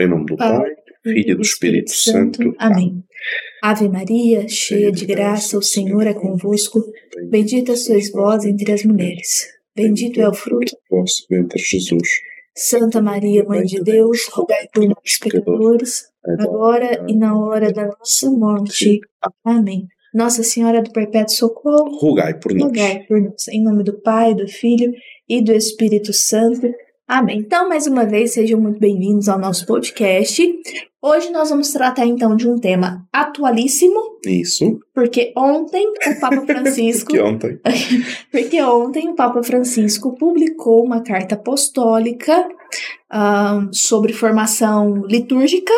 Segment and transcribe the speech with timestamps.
[0.00, 2.54] Em nome do Pai, do Filho e do Espírito Santo.
[2.58, 3.02] Amém.
[3.62, 6.80] Ave Maria, cheia de graça, o Senhor é convosco.
[7.28, 9.48] Bendita sois vós entre as mulheres.
[9.74, 12.08] Bendito é o fruto do vosso ventre, Jesus.
[12.56, 16.06] Santa Maria, Mãe de Deus, rogai por nós pecadores,
[16.40, 19.00] agora e na hora da nossa morte.
[19.44, 19.86] Amém.
[20.12, 22.64] Nossa Senhora do Perpétuo Socorro, rogai por nós.
[22.64, 23.46] Rogai por nós.
[23.48, 24.92] Em nome do Pai, do Filho
[25.28, 26.68] e do Espírito Santo.
[27.08, 27.38] Amém.
[27.38, 30.46] Então, mais uma vez, sejam muito bem-vindos ao nosso podcast.
[31.00, 34.18] Hoje nós vamos tratar então de um tema atualíssimo.
[34.26, 34.78] Isso.
[34.94, 37.10] Porque ontem o Papa Francisco.
[37.10, 37.58] que ontem.
[38.30, 42.46] porque ontem o Papa Francisco publicou uma carta apostólica
[43.10, 45.72] uh, sobre formação litúrgica.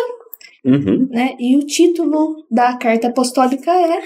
[0.64, 1.06] Uhum.
[1.12, 1.36] Né?
[1.38, 4.00] E o título da carta apostólica é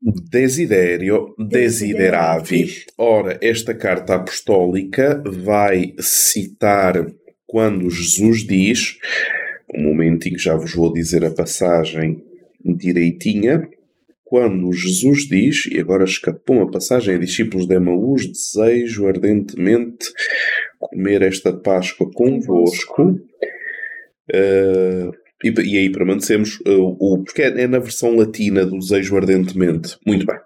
[0.00, 2.84] Desiderio desideravi.
[2.96, 7.04] Ora, esta carta apostólica vai citar
[7.46, 8.96] quando Jesus diz,
[9.74, 12.22] um momentinho que já vos vou dizer a passagem
[12.64, 13.68] direitinha,
[14.24, 20.06] quando Jesus diz, e agora escapou a passagem a discípulos de Emaús, desejo ardentemente
[20.78, 23.18] comer esta Páscoa convosco.
[24.30, 25.10] Uh,
[25.42, 29.96] e, e aí permanecemos, uh, o, porque é, é, na versão latina do desejo ardentemente.
[30.06, 30.36] Muito bem.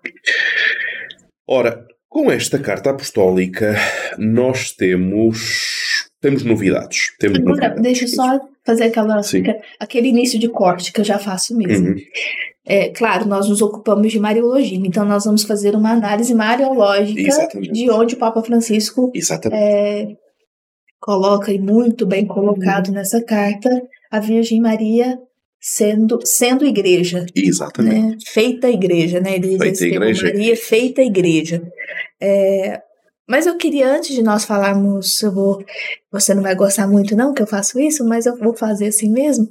[1.49, 3.75] Ora, com esta carta apostólica,
[4.19, 6.11] nós temos.
[6.21, 7.17] Temos novidades.
[7.19, 7.83] Temos Agora, novidades.
[7.83, 9.21] deixa eu só fazer aquela,
[9.81, 11.89] aquele início de corte que eu já faço mesmo.
[11.89, 11.97] Uhum.
[12.65, 17.73] É, claro, nós nos ocupamos de Mariologia, então nós vamos fazer uma análise mariológica Exatamente.
[17.73, 19.11] de onde o Papa Francisco
[19.51, 20.15] é,
[21.01, 22.95] coloca, e muito bem colocado uhum.
[22.95, 23.69] nessa carta,
[24.13, 25.19] a Virgem Maria
[25.59, 27.25] sendo, sendo igreja.
[27.35, 27.95] Exatamente.
[27.97, 28.17] Né?
[28.27, 29.37] Feita igreja, né?
[29.37, 30.27] Ele feita igreja.
[30.27, 31.63] Maria, feita igreja.
[32.21, 32.83] É,
[33.27, 35.65] mas eu queria, antes de nós falarmos, eu vou,
[36.13, 39.11] você não vai gostar muito não que eu faço isso, mas eu vou fazer assim
[39.11, 39.49] mesmo.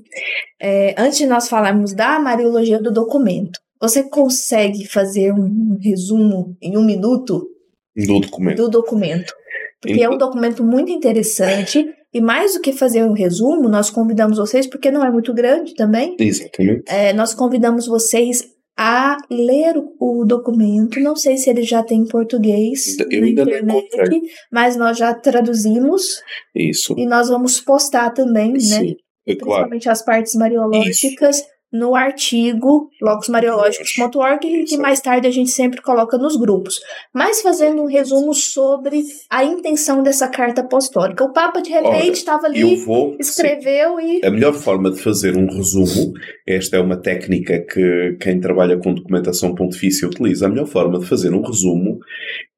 [0.62, 6.78] É, antes de nós falarmos da Mariologia do documento, você consegue fazer um resumo em
[6.78, 7.50] um minuto
[7.96, 8.58] do documento?
[8.58, 9.34] Do documento.
[9.82, 10.12] Porque então...
[10.12, 14.68] é um documento muito interessante e mais do que fazer um resumo, nós convidamos vocês,
[14.68, 16.16] porque não é muito grande também.
[16.20, 16.84] Exatamente.
[16.88, 18.44] É, nós convidamos vocês
[18.78, 21.00] a ler o documento.
[21.00, 26.22] Não sei se ele já tem em português Eu na internet, mas nós já traduzimos.
[26.56, 26.96] Isso.
[26.98, 28.94] E nós vamos postar também, Sim, né?
[29.28, 29.70] É claro.
[29.70, 31.38] Principalmente as partes mariológicas.
[31.38, 36.80] Isso no artigo logosmariológicos.org que mais tarde a gente sempre coloca nos grupos.
[37.14, 41.24] Mas fazendo um resumo sobre a intenção dessa carta apostólica.
[41.24, 44.20] O Papa, de repente, estava ali, vou, escreveu sim.
[44.22, 44.26] e.
[44.26, 46.14] A melhor forma de fazer um resumo,
[46.46, 50.46] esta é uma técnica que quem trabalha com documentação pontifícia utiliza.
[50.46, 52.00] A melhor forma de fazer um resumo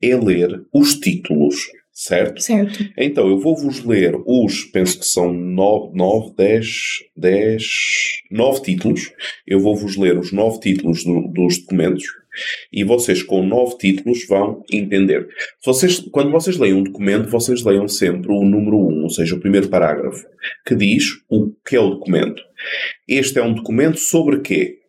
[0.02, 2.42] é ler os títulos certo?
[2.42, 2.84] Certo.
[2.98, 6.68] Então, eu vou-vos ler os, penso que são 9, 9 10,
[7.16, 7.64] 10,
[8.32, 9.14] 9 títulos.
[9.46, 12.04] Eu vou-vos ler os 9 títulos do, dos documentos
[12.72, 15.28] e vocês com 9 títulos vão entender.
[15.64, 19.40] Vocês, quando vocês leem um documento, vocês leiam sempre o número 1, ou seja, o
[19.40, 20.26] primeiro parágrafo,
[20.66, 22.42] que diz o que é o documento.
[23.08, 24.80] Este é um documento sobre quê?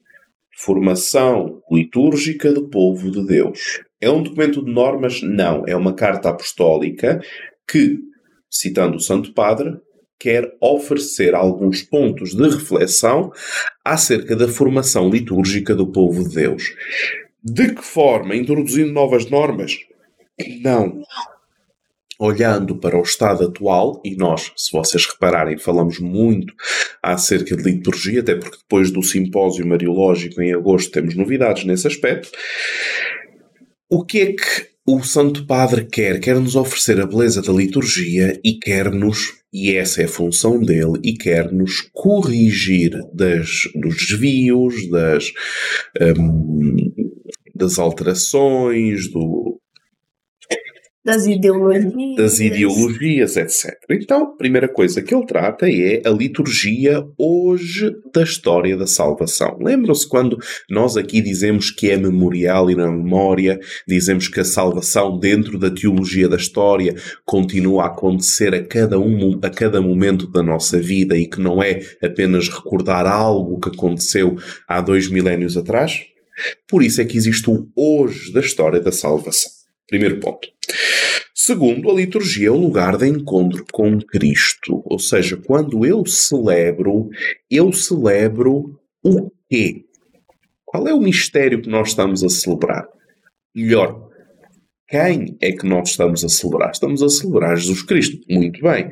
[0.57, 3.81] Formação litúrgica do povo de Deus.
[4.05, 5.23] É um documento de normas?
[5.23, 5.65] Não.
[5.67, 7.23] É uma carta apostólica
[7.67, 7.99] que,
[8.51, 9.79] citando o Santo Padre,
[10.19, 13.33] quer oferecer alguns pontos de reflexão
[13.83, 16.65] acerca da formação litúrgica do povo de Deus.
[17.43, 18.37] De que forma?
[18.37, 19.75] Introduzindo novas normas?
[20.61, 21.01] Não.
[22.19, 26.53] Olhando para o estado atual, e nós, se vocês repararem, falamos muito
[27.03, 32.31] acerca de liturgia, até porque depois do simpósio mariológico em agosto temos novidades nesse aspecto.
[33.89, 36.21] O que é que o Santo Padre quer?
[36.21, 40.99] Quer nos oferecer a beleza da liturgia e quer-nos, e essa é a função dele,
[41.03, 45.33] e quer-nos corrigir das, dos desvios, das,
[46.19, 46.77] um,
[47.55, 49.54] das alterações, do,
[51.05, 52.17] das ideologias.
[52.17, 53.77] Das ideologias, etc.
[53.91, 59.59] Então, a primeira coisa que ele trata é a liturgia hoje da história da salvação.
[59.61, 60.39] Lembram-se quando
[60.71, 65.71] nós aqui dizemos que é memorial e na memória, dizemos que a salvação dentro da
[65.71, 66.95] teologia da história
[67.25, 71.63] continua a acontecer a cada, um, a cada momento da nossa vida e que não
[71.63, 74.37] é apenas recordar algo que aconteceu
[74.67, 76.01] há dois milénios atrás?
[76.67, 79.64] Por isso é que existe o hoje da história da salvação.
[79.89, 80.49] Primeiro ponto.
[81.35, 84.83] Segundo, a liturgia é o lugar de encontro com Cristo.
[84.87, 87.11] Ou seja, quando eu celebro,
[87.51, 89.85] eu celebro o quê?
[90.65, 92.87] Qual é o mistério que nós estamos a celebrar?
[93.55, 94.09] Melhor,
[94.89, 96.71] quem é que nós estamos a celebrar?
[96.71, 98.19] Estamos a celebrar Jesus Cristo.
[98.31, 98.91] Muito bem.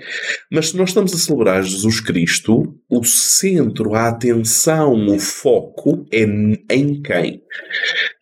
[0.50, 6.22] Mas se nós estamos a celebrar Jesus Cristo, o centro, a atenção, o foco é
[6.22, 7.42] em quem?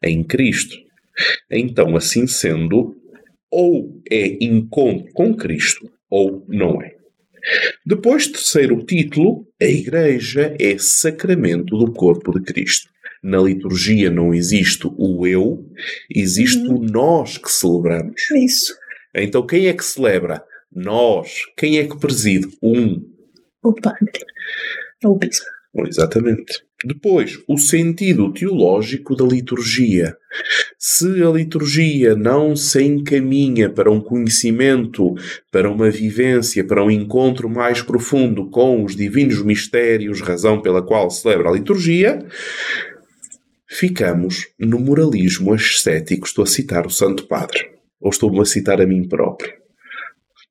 [0.05, 0.77] Em Cristo.
[1.51, 2.97] Então, assim sendo,
[3.51, 6.95] ou é encontro com Cristo, ou não é.
[7.85, 12.91] Depois, terceiro título, a Igreja é sacramento do corpo de Cristo.
[13.23, 15.67] Na liturgia não existe o eu,
[16.15, 18.15] existe o nós que celebramos.
[18.35, 18.75] Isso.
[19.15, 20.43] Então quem é que celebra?
[20.73, 21.43] Nós.
[21.57, 22.49] Quem é que preside?
[22.63, 23.03] Um.
[23.63, 24.11] O padre.
[25.05, 25.45] O bispo.
[25.87, 26.63] Exatamente.
[26.85, 30.17] Depois, o sentido teológico da liturgia.
[30.79, 35.15] Se a liturgia não se encaminha para um conhecimento,
[35.53, 41.11] para uma vivência, para um encontro mais profundo com os divinos mistérios, razão pela qual
[41.11, 42.25] se celebra a liturgia,
[43.69, 46.27] ficamos no moralismo ascético.
[46.27, 47.69] Estou a citar o Santo Padre.
[48.01, 49.53] Ou estou-me a citar a mim próprio?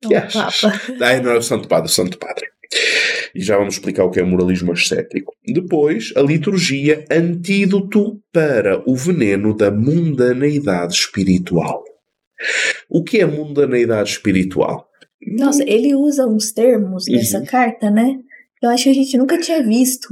[0.00, 0.62] Que achas?
[0.64, 2.46] Ah, não é o Santo Padre, o Santo Padre.
[3.34, 5.34] E já vamos explicar o que é moralismo ascético.
[5.46, 11.84] Depois, a liturgia antídoto para o veneno da mundaneidade espiritual.
[12.88, 14.88] O que é mundaneidade espiritual?
[15.26, 17.44] Nossa, ele usa uns termos nessa Uhum.
[17.46, 18.16] carta, né?
[18.62, 20.08] Eu acho que a gente nunca tinha visto.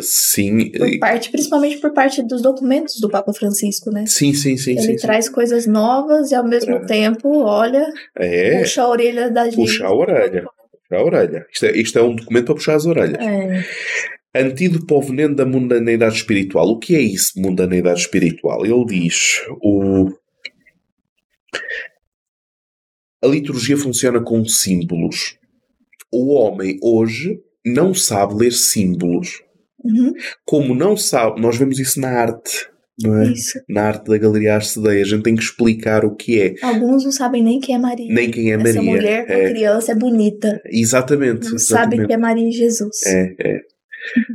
[0.00, 4.04] Sim, Por parte, principalmente por parte dos documentos do Papa Francisco, né?
[4.06, 4.72] sim, sim, sim.
[4.72, 5.06] Ele sim, sim.
[5.06, 6.84] traz coisas novas e ao mesmo É.
[6.86, 7.86] tempo, olha,
[8.18, 9.56] É, puxa a orelha da gente.
[9.56, 10.44] puxa a orelha.
[10.88, 11.46] Puxa a orelha.
[11.52, 13.18] Isto é, isto é um documento para puxar as orelhas.
[13.18, 13.64] É.
[14.34, 16.68] Antídoto para o veneno da mundaneidade espiritual.
[16.68, 18.64] O que é isso, mundaneidade espiritual?
[18.64, 20.10] Ele diz: o...
[23.24, 25.38] a liturgia funciona com símbolos.
[26.12, 29.42] O homem hoje não sabe ler símbolos.
[29.82, 30.12] Uhum,
[30.44, 32.68] Como não sabe, nós vemos isso na arte,
[33.02, 33.30] não é?
[33.32, 33.58] isso.
[33.68, 35.02] Na arte da Galeria Arcedeia.
[35.02, 38.12] A gente tem que explicar o que é, Alguns não sabem nem quem é Maria.
[38.14, 38.82] nem quem é Essa Maria.
[38.82, 40.60] mulher com É, criança é bonita.
[40.70, 41.50] exatamente.
[41.50, 42.06] Não sabe exatamente.
[42.06, 43.04] que é Maria e Jesus.
[43.06, 43.60] É, é.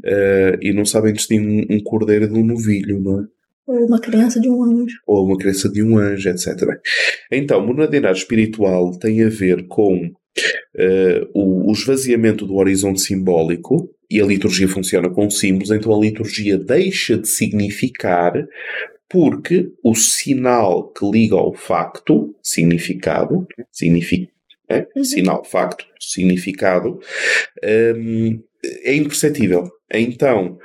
[0.03, 3.23] Eh, e não sabem distinguir um, um cordeiro de um novilho, não é?
[3.65, 4.97] Ou uma criança de um anjo.
[5.07, 6.57] Ou uma crença de um anjo, etc.
[6.67, 6.77] Bem,
[7.31, 10.11] Então, monadinidade espiritual tem a ver com
[10.77, 15.99] eh, o, o esvaziamento do horizonte simbólico e a liturgia funciona com símbolos, então a
[15.99, 18.33] liturgia deixa de significar
[19.07, 24.31] porque o sinal que liga ao facto, significado, significa,
[24.69, 24.87] é?
[24.95, 25.03] Uhum.
[25.03, 26.99] sinal, facto, significado,
[27.95, 28.41] hum,
[28.83, 29.69] é imperceptível.
[29.93, 30.57] Então,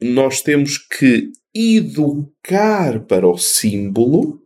[0.00, 4.40] nós temos que educar para o símbolo,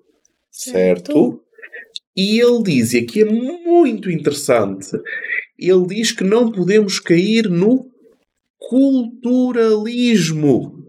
[0.50, 1.12] certo?
[1.12, 1.43] Certo.
[2.17, 4.88] E ele diz, e aqui é muito interessante,
[5.58, 7.88] ele diz que não podemos cair no
[8.58, 10.85] culturalismo.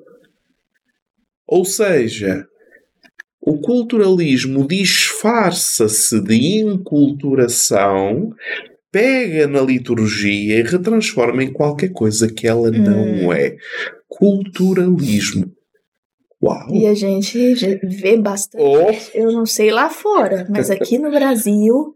[1.47, 2.45] Ou seja,
[3.41, 8.33] o culturalismo disfarça-se de inculturação,
[8.91, 13.33] pega na liturgia e retransforma em qualquer coisa que ela não Hum.
[13.33, 13.55] é.
[14.09, 15.51] Culturalismo.
[16.43, 16.73] Uau!
[16.73, 18.63] E a gente vê bastante.
[18.63, 21.95] Oh, Eu não sei lá fora, mas aqui no Brasil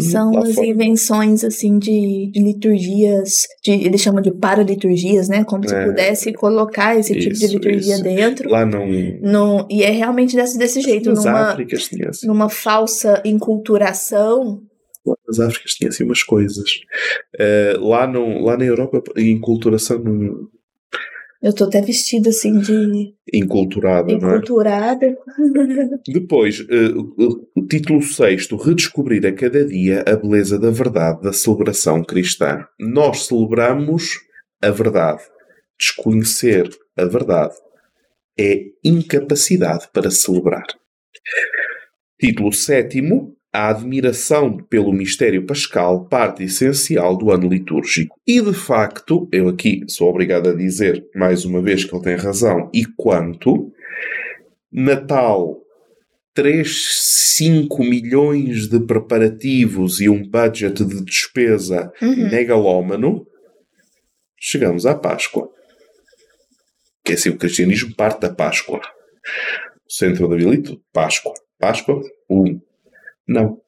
[0.00, 0.66] são Hum, lá umas fora.
[0.66, 3.30] invenções assim de, de liturgias,
[3.62, 5.44] de, eles chamam de paraliturgias, né?
[5.44, 5.84] Como se É.
[5.84, 8.02] pudesse colocar esse tipo de Isso, liturgia isso.
[8.02, 8.48] dentro.
[8.50, 8.86] Lá não.
[9.20, 12.26] No, e é realmente desse, desse jeito, Nas numa, Áfricas tinha assim.
[12.26, 14.62] numa falsa inculturação.
[15.04, 16.64] Lá nas Áfricas tinha assim umas coisas.
[17.38, 20.48] Eh, lá, não, lá na Europa, enculturação não.
[21.42, 24.36] Eu tô até vestida assim de Enculturada, não é?
[24.36, 25.16] enculturada.
[26.06, 32.02] Depois, o- o título sexto, redescobrir a cada dia a beleza da verdade da celebração
[32.04, 32.64] cristã.
[32.78, 34.20] Nós celebramos
[34.62, 35.22] a verdade.
[35.78, 37.54] Desconhecer a verdade
[38.38, 40.64] é incapacidade para celebrar.
[42.20, 48.16] Título sétimo, a admiração pelo mistério pascal, parte essencial do ano litúrgico.
[48.26, 52.16] E de facto, eu aqui sou obrigado a dizer mais uma vez que ele tem
[52.16, 53.70] razão, e quanto,
[54.72, 55.58] Natal
[56.34, 62.30] 3, 5 milhões de preparativos e um budget de despesa Uhum.
[62.30, 63.26] megalómano,
[64.40, 65.50] chegamos à Páscoa.
[67.04, 68.80] Que é assim, o cristianismo parte da Páscoa.
[69.86, 71.34] O centro da Vilito, Páscoa.
[71.58, 72.58] Páscoa, um.
[73.28, 73.58] Não.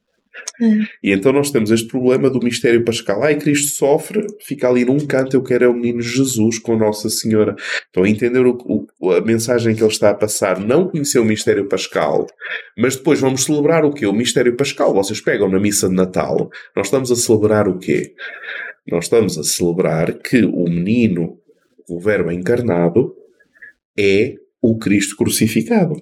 [0.61, 0.67] É.
[1.03, 3.23] E então nós temos este problema do mistério pascal.
[3.23, 7.09] Ai, Cristo sofre, fica ali num canto, eu quero é o menino Jesus com Nossa
[7.09, 7.55] Senhora.
[7.89, 8.59] Então, a entender o,
[9.01, 12.27] o- a mensagem que ele está a passar, não conhecer o mistério pascal,
[12.77, 14.07] mas depois vamos celebrar o quê?
[14.07, 14.93] O mistério pascal.
[14.93, 18.13] Vocês pegam na missa de Natal, nós estamos a celebrar o quê?
[18.89, 21.39] Nós estamos a celebrar que o menino,
[21.89, 23.15] o Verbo encarnado,
[23.97, 25.95] é o Cristo crucificado.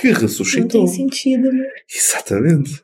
[0.00, 0.82] Que ressuscitou.
[0.82, 1.66] Não tem sentido, né?
[1.94, 2.82] Exatamente.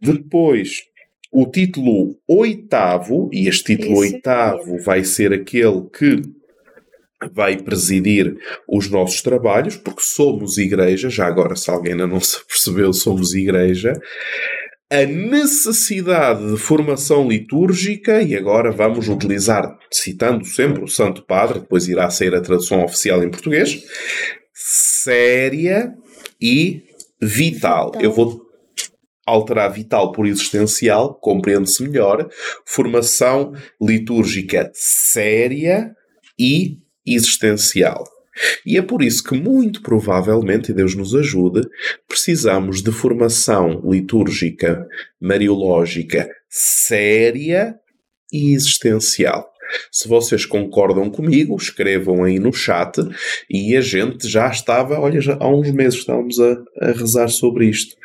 [0.00, 0.84] Depois,
[1.32, 6.22] o título oitavo, e este título Esse oitavo vai ser aquele que
[7.32, 8.36] vai presidir
[8.68, 13.34] os nossos trabalhos, porque somos igreja, já agora se alguém ainda não se percebeu, somos
[13.34, 13.92] igreja,
[14.90, 21.88] a necessidade de formação litúrgica, e agora vamos utilizar, citando sempre o Santo Padre, depois
[21.88, 23.82] irá sair a tradução oficial em português,
[24.56, 25.94] séria
[26.40, 26.82] e
[27.20, 27.92] vital.
[27.92, 28.02] Vital.
[28.02, 28.46] Eu vou
[29.26, 32.28] alterar vital por existencial, compreende-se melhor,
[32.64, 35.94] formação litúrgica séria
[36.38, 38.04] e existencial.
[38.64, 41.62] E é por isso que, muito provavelmente, e Deus nos ajude,
[42.06, 44.86] precisamos de formação litúrgica,
[45.20, 47.74] mariológica séria
[48.32, 49.50] e existencial.
[49.90, 53.00] Se vocês concordam comigo, escrevam aí no chat
[53.50, 57.66] e a gente já estava, olha, já há uns meses estávamos a, a rezar sobre
[57.66, 57.96] isto.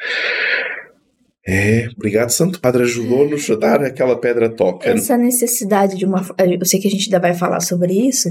[1.48, 4.90] É, obrigado, Santo Padre, ajudou-nos a dar aquela pedra toca.
[4.90, 6.24] Essa necessidade de uma.
[6.38, 8.30] Eu sei que a gente ainda vai falar sobre isso,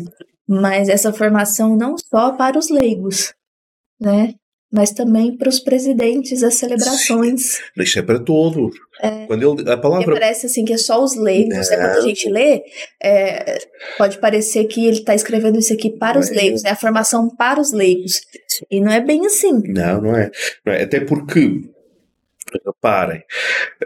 [0.49, 3.35] mas essa formação não só para os leigos,
[4.01, 4.35] né?
[4.73, 7.59] Mas também para os presidentes das celebrações.
[7.77, 8.77] Isso é para todos.
[9.27, 11.69] Quando ele, a palavra parece assim que é só os leigos.
[11.71, 11.77] Né?
[11.77, 12.03] Quando a Não.
[12.03, 12.63] gente lê,
[13.03, 13.59] é,
[13.99, 16.41] pode parecer que ele está escrevendo isso aqui para os Não é.
[16.41, 16.71] leigos, né?
[16.71, 18.21] A formação para os leigos.
[18.71, 19.61] E não é bem assim.
[19.67, 20.31] Não, não é.
[20.65, 20.83] Não é.
[20.85, 21.63] Até porque,
[22.65, 23.23] reparem,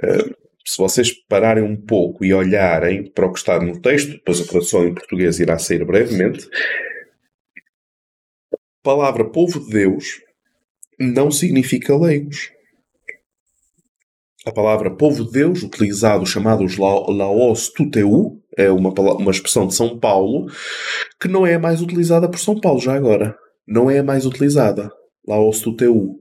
[0.02, 0.34] eh,
[0.66, 4.44] se vocês pararem um pouco e olharem para o que está no texto, depois a
[4.44, 6.46] tradução em português irá sair brevemente,
[8.52, 10.20] a palavra povo de Deus
[10.98, 12.50] não significa leigos.
[14.46, 19.74] A palavra povo de Deus, utilizado chamados la- laos tuteu, é uma, uma expressão de
[19.74, 20.46] São Paulo,
[21.20, 23.34] que não é mais utilizada por São Paulo já agora.
[23.66, 24.90] Não é mais utilizada.
[25.26, 26.20] Laos tuteu.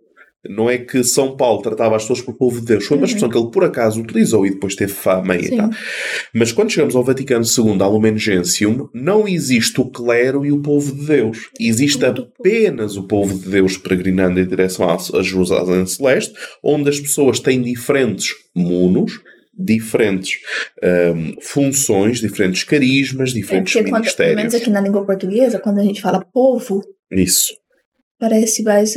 [0.50, 2.86] Não é que São Paulo tratava as pessoas por povo de Deus.
[2.86, 3.06] Foi uma Uhum.
[3.06, 5.70] expressão que ele por acaso utilizou e depois teve fama e tal.
[6.34, 10.62] Mas quando chegamos ao Vaticano II, ao Lumen Gentium, não existe o clero e o
[10.62, 11.50] povo de Deus.
[11.60, 16.34] Existe apenas o povo de Deus peregrinando em direção a Jerusalém Celeste,
[16.64, 19.22] onde as pessoas têm diferentes munos,
[19.58, 20.40] diferentes
[21.16, 24.62] hum, funções, diferentes carismas, É diferentes porque, quando, pelo menos ministérios.
[24.62, 26.82] aqui na língua portuguesa, quando a gente fala povo,
[27.12, 27.54] Isso.
[28.20, 28.96] parece mais,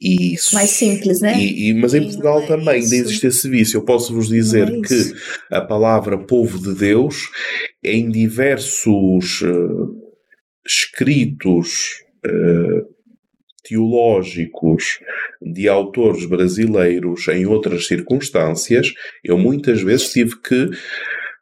[0.00, 0.54] Isso.
[0.54, 1.36] mais simples, né?
[1.40, 2.94] E, e- mas em Portugal é também ainda isso.
[2.94, 3.78] existe esse vício.
[3.78, 5.12] Eu posso vos dizer é que
[5.50, 7.28] a palavra povo de Deus,
[7.82, 10.08] em diversos eh,
[10.66, 12.84] escritos eh,
[13.64, 15.00] teológicos
[15.42, 18.92] de autores brasileiros em outras circunstâncias,
[19.24, 20.70] eu muitas vezes tive que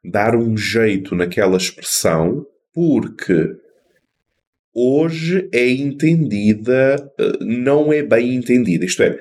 [0.04, 3.50] dar um jeito naquela expressão porque
[4.76, 8.84] hoje é entendida, eh, não é bem entendida.
[8.84, 9.18] Isto é,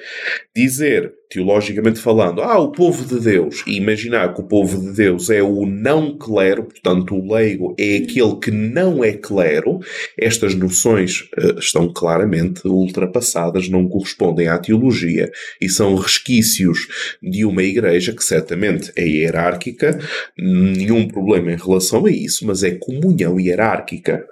[0.54, 5.30] dizer, teologicamente falando, ah, o povo de Deus, e imaginar que o povo de Deus
[5.30, 9.80] é o não clero, portanto, o leigo é aquele que não é clero,
[10.18, 16.88] estas noções eh, estão claramente ultrapassadas, não correspondem à teologia e são resquícios
[17.22, 20.00] de uma igreja que certamente é hierárquica,
[20.38, 24.26] nenhum problema em relação a isso, mas é comunhão hierárquica.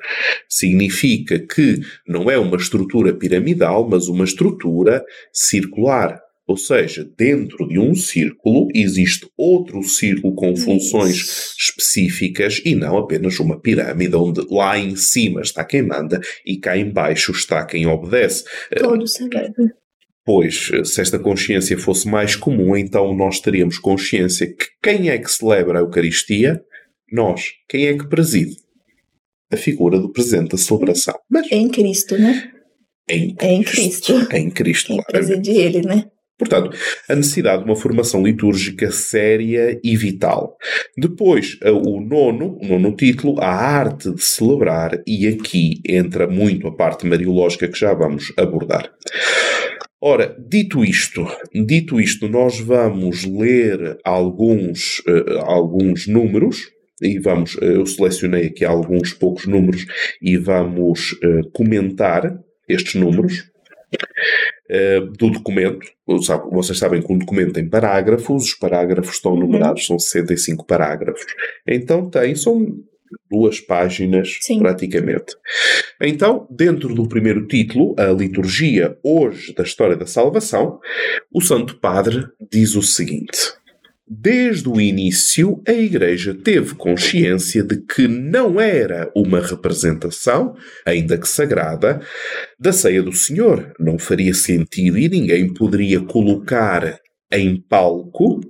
[0.50, 6.19] Significa que não é uma estrutura piramidal, mas uma estrutura circular.
[6.45, 11.55] Ou seja, dentro de um círculo existe outro círculo com funções Isso.
[11.57, 16.77] específicas e não apenas uma pirâmide onde lá em cima está quem manda e cá
[16.77, 18.43] em baixo está quem obedece.
[18.77, 19.53] Todo severo.
[20.25, 25.29] Pois, se esta consciência fosse mais comum, então nós teríamos consciência que quem é que
[25.29, 26.62] celebra a Eucaristia?
[27.12, 27.51] Nós.
[27.69, 28.55] Quem é que preside?
[29.51, 31.15] A figura do presidente da celebração.
[31.29, 32.51] Mas Em Cristo, né?
[33.09, 34.13] em É em Cristo.
[34.31, 36.05] Em Cristo, Quem preside ele, né?
[36.37, 36.75] Portanto,
[37.07, 40.57] a necessidade de uma formação litúrgica séria e vital.
[40.97, 46.75] Depois, o nono, o nono título, a arte de celebrar, e aqui entra muito a
[46.75, 48.91] parte mariológica que já vamos abordar.
[50.05, 56.57] Ora, dito isto, dito isto, nós vamos ler alguns, eh, alguns números,
[57.01, 59.85] e vamos, eh, eu selecionei aqui alguns poucos números,
[60.21, 62.37] e vamos eh, comentar
[62.67, 63.52] estes números
[64.69, 65.85] eh, do documento.
[66.51, 71.25] Vocês sabem que um documento tem parágrafos, os parágrafos estão numerados, são 65 parágrafos.
[71.67, 72.65] Então tem, são
[73.29, 74.59] duas páginas Sim.
[74.59, 75.35] praticamente.
[76.01, 80.79] Então, dentro do primeiro título, a liturgia hoje da história da salvação,
[81.31, 83.53] o Santo Padre diz o seguinte:
[84.05, 90.55] Desde o início, a Igreja teve consciência de que não era uma representação,
[90.86, 92.01] ainda que sagrada,
[92.60, 93.74] da ceia do Senhor.
[93.79, 97.00] Não faria sentido e ninguém poderia colocar
[97.31, 98.41] em palco,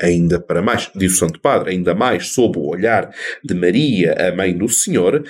[0.00, 4.34] ainda para mais, diz o Santo Padre, ainda mais sob o olhar de Maria, a
[4.34, 5.22] mãe do Senhor,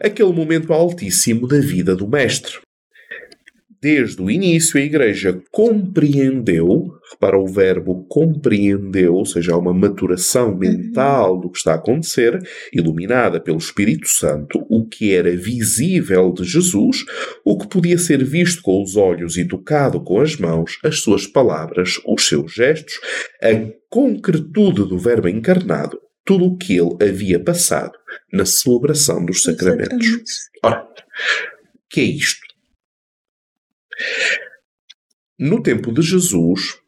[0.00, 2.58] aquele momento altíssimo da vida do Mestre
[3.80, 10.50] desde o início a Igreja compreendeu, repara o verbo compreendeu, ou seja, há uma maturação
[10.50, 10.58] uhum.
[10.58, 12.40] mental do que está a acontecer,
[12.72, 17.04] iluminada pelo Espírito Santo, o que era visível de Jesus,
[17.44, 21.26] o que podia ser visto com os olhos e tocado com as mãos, as suas
[21.26, 22.94] palavras, os seus gestos,
[23.42, 23.48] a
[23.88, 27.92] concretude do Verbo encarnado, tudo o que ele havia passado
[28.32, 30.06] na celebração dos sacramentos.
[30.62, 30.86] Ora,
[31.88, 32.47] que é isto?
[35.38, 36.78] No tempo de Jesus,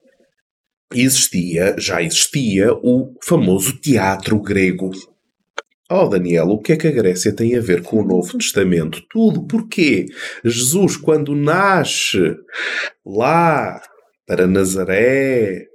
[0.93, 4.91] existia, já existia, o famoso teatro grego.
[5.89, 9.03] Oh, Daniel, o que é que a Grécia tem a ver com o Novo Testamento?
[9.09, 9.45] Tudo.
[9.47, 10.07] Porquê?
[10.45, 12.37] Jesus, quando nasce
[13.05, 13.83] lá
[14.25, 15.67] para Nazaré,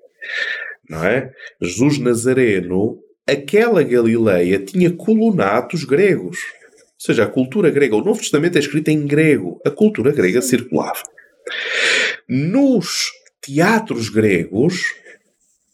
[0.89, 1.31] não é?
[1.61, 6.39] Jesus Nazareno, aquela Galileia tinha colonatos gregos.
[6.39, 7.95] Ou seja, a cultura grega.
[7.95, 9.59] O Novo Testamento é escrito em grego.
[9.65, 11.03] A cultura grega circulava.
[12.27, 13.11] Nos
[13.41, 14.95] teatros gregos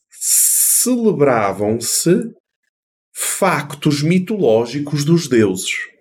[0.09, 2.33] celebravam-se
[3.13, 5.91] factos mitológicos dos deuses.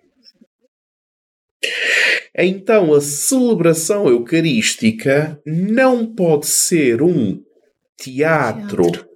[2.35, 7.41] Então, a celebração eucarística não pode ser um
[7.97, 9.09] teatro, teatro.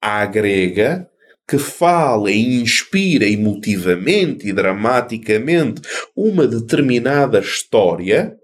[0.00, 1.08] à grega
[1.46, 5.82] que fala e inspira emotivamente e dramaticamente
[6.16, 8.34] uma determinada história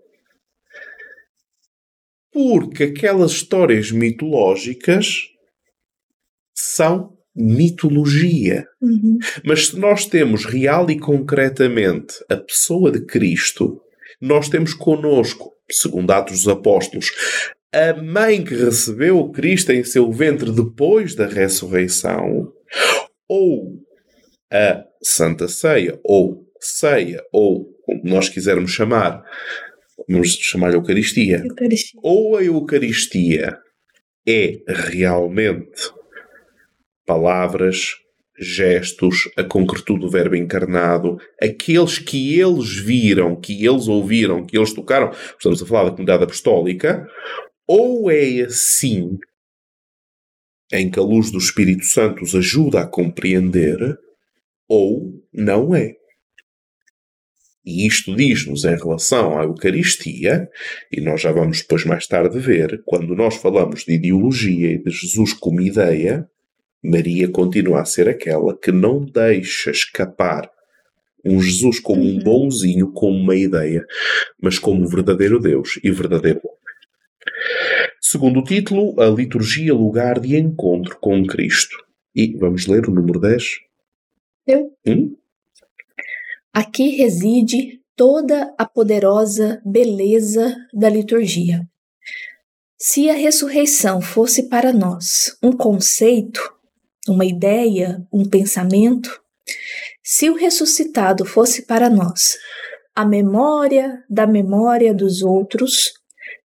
[2.32, 5.28] porque aquelas histórias mitológicas
[6.54, 8.66] são mitologia.
[8.80, 9.18] Uhum.
[9.44, 13.80] Mas se nós temos real e concretamente a pessoa de Cristo,
[14.20, 17.10] nós temos connosco, segundo Atos dos Apóstolos,
[17.72, 22.52] a mãe que recebeu Cristo em seu ventre depois da ressurreição,
[23.28, 23.78] ou
[24.52, 29.22] a Santa Ceia, ou ceia, ou como nós quisermos chamar,
[30.08, 31.42] vamos chamar-lhe Eucaristia.
[31.44, 32.00] Eucaristia.
[32.02, 33.58] Ou a Eucaristia
[34.26, 35.92] é realmente
[37.06, 37.96] palavras,
[38.38, 44.72] gestos, a concretude do Verbo encarnado, aqueles que eles viram, que eles ouviram, que eles
[44.72, 47.06] tocaram, estamos a falar da comunidade apostólica,
[47.66, 49.18] ou é assim
[50.72, 53.98] em que a luz do Espírito Santo os ajuda a compreender,
[54.68, 55.99] ou não é.
[57.64, 60.48] E isto diz-nos em relação à Eucaristia,
[60.90, 64.90] e nós já vamos depois mais tarde ver, quando nós falamos de ideologia e de
[64.90, 66.26] Jesus como ideia,
[66.82, 70.50] Maria continua a ser aquela que não deixa escapar
[71.24, 72.18] um Jesus como um uhum.
[72.18, 73.84] bonzinho, como uma ideia,
[74.42, 76.60] mas como verdadeiro Deus e verdadeiro homem.
[78.00, 81.76] Segundo o título, a liturgia lugar de encontro com Cristo.
[82.14, 83.44] E vamos ler o número 10?
[84.46, 84.76] Eu?
[84.86, 85.14] Hum?
[86.52, 91.60] Aqui reside toda a poderosa beleza da liturgia.
[92.76, 96.40] Se a ressurreição fosse para nós um conceito,
[97.06, 99.20] uma ideia, um pensamento,
[100.02, 102.36] se o ressuscitado fosse para nós
[102.96, 105.92] a memória da memória dos outros,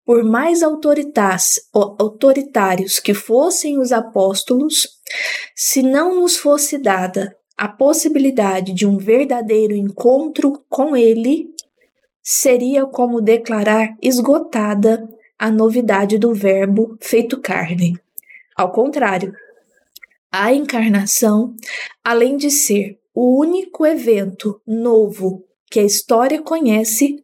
[0.04, 4.86] por mais autoritários que fossem os apóstolos,
[5.56, 11.48] se não nos fosse dada a possibilidade de um verdadeiro encontro com Ele
[12.22, 17.98] seria como declarar esgotada a novidade do Verbo feito carne.
[18.56, 19.32] Ao contrário,
[20.32, 21.54] a encarnação,
[22.02, 27.22] além de ser o único evento novo que a história conhece,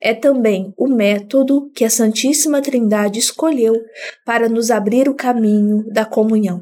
[0.00, 3.74] é também o método que a Santíssima Trindade escolheu
[4.24, 6.60] para nos abrir o caminho da comunhão.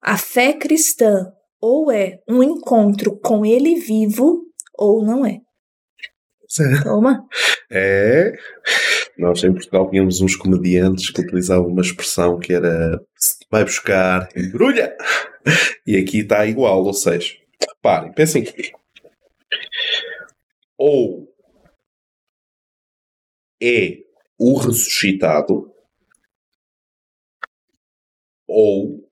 [0.00, 5.40] A fé cristã ou é um encontro com ele vivo, ou não é.
[6.82, 7.26] Toma.
[7.70, 8.32] É.
[9.18, 13.00] Nós em Portugal tínhamos uns comediantes que utilizavam uma expressão que era
[13.50, 14.96] vai buscar, embrulha!
[15.86, 18.72] E aqui está igual, ou seja, reparem, pensem que
[20.76, 21.32] ou
[23.62, 23.98] é
[24.38, 25.72] o ressuscitado
[28.46, 29.08] ou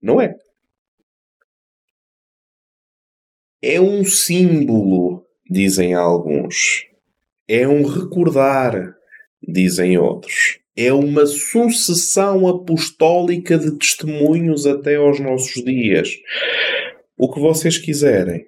[0.00, 0.36] não é
[3.62, 6.86] é um símbolo, dizem alguns.
[7.48, 8.94] É um recordar,
[9.42, 10.60] dizem outros.
[10.76, 16.10] É uma sucessão apostólica de testemunhos até aos nossos dias.
[17.18, 18.46] O que vocês quiserem.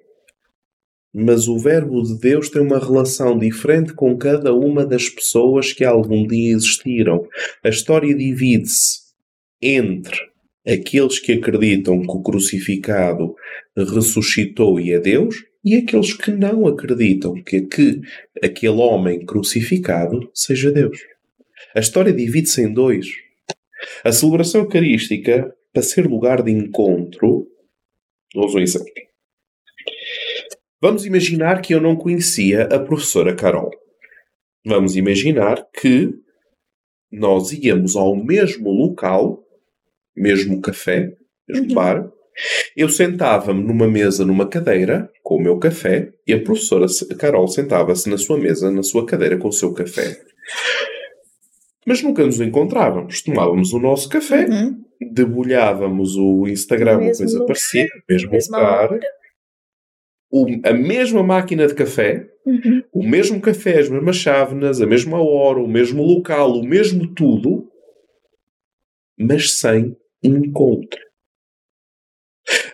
[1.13, 5.83] Mas o Verbo de Deus tem uma relação diferente com cada uma das pessoas que
[5.83, 7.27] algum dia existiram.
[7.61, 9.01] A história divide-se
[9.61, 10.30] entre
[10.67, 13.35] aqueles que acreditam que o crucificado
[13.75, 18.01] ressuscitou e é Deus e aqueles que não acreditam que, que
[18.43, 20.97] aquele homem crucificado seja Deus.
[21.75, 23.07] A história divide-se em dois.
[24.03, 27.47] A celebração eucarística, para ser lugar de encontro,
[28.33, 28.91] vamos um exemplo.
[30.81, 33.69] Vamos imaginar que eu não conhecia a professora Carol.
[34.65, 36.09] Vamos imaginar que
[37.11, 39.43] nós íamos ao mesmo local,
[40.15, 41.11] mesmo café,
[41.47, 41.73] mesmo uhum.
[41.73, 42.11] bar,
[42.75, 46.85] eu sentava-me numa mesa, numa cadeira, com o meu café, e a professora
[47.17, 50.19] Carol sentava-se na sua mesa, na sua cadeira, com o seu café.
[51.85, 53.21] Mas nunca nos encontrávamos.
[53.21, 54.81] Tomávamos o nosso café, uhum.
[55.11, 58.99] debulhávamos o Instagram, uma coisa lugar, parecida, mesmo lugar.
[60.31, 62.83] O, a mesma máquina de café, uhum.
[62.93, 67.67] o mesmo café, as mesmas chávenas, a mesma hora, o mesmo local, o mesmo tudo,
[69.19, 70.99] mas sem encontro.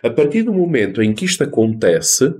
[0.02, 2.34] A partir do momento em que isto acontece,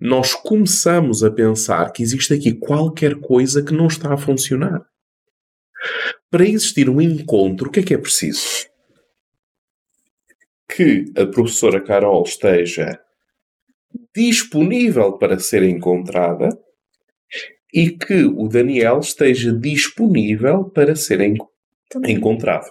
[0.00, 4.84] nós começamos a pensar que existe aqui qualquer coisa que não está a funcionar.
[6.30, 8.68] Para existir um encontro, o que é que é preciso?
[10.68, 12.98] Que a professora Carol esteja
[14.14, 16.48] disponível para ser encontrada
[17.72, 21.20] e que o Daniel esteja disponível para ser
[22.06, 22.70] encontrado.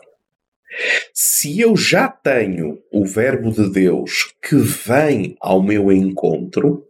[1.13, 6.87] Se eu já tenho o Verbo de Deus que vem ao meu encontro.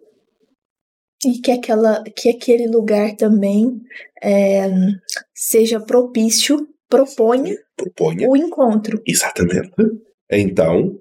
[1.26, 3.82] E que, aquela, que aquele lugar também
[4.22, 4.69] é,
[5.34, 9.02] seja propício, proponha, proponha o encontro.
[9.06, 9.72] Exatamente.
[10.30, 11.00] Então,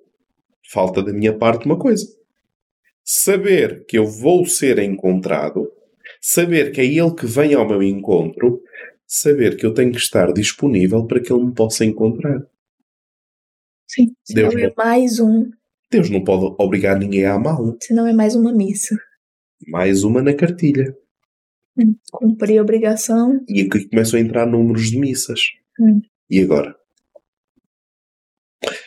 [0.71, 2.07] falta da minha parte uma coisa:
[3.05, 5.71] saber que eu vou ser encontrado,
[6.21, 8.63] saber que é Ele que vem ao meu encontro,
[9.07, 12.43] saber que eu tenho que estar disponível para que Ele me possa encontrar.
[13.95, 15.51] Sim, Deus não é mais um.
[15.91, 17.77] Deus não pode obrigar ninguém a amá-lo.
[17.83, 18.97] Senão é mais uma missa.
[19.69, 20.97] Mais uma na cartilha.
[21.77, 23.45] Hum, cumprir a obrigação.
[23.47, 25.41] E aqui começam a entrar números de missas.
[25.79, 26.01] Hum.
[26.31, 26.75] E agora?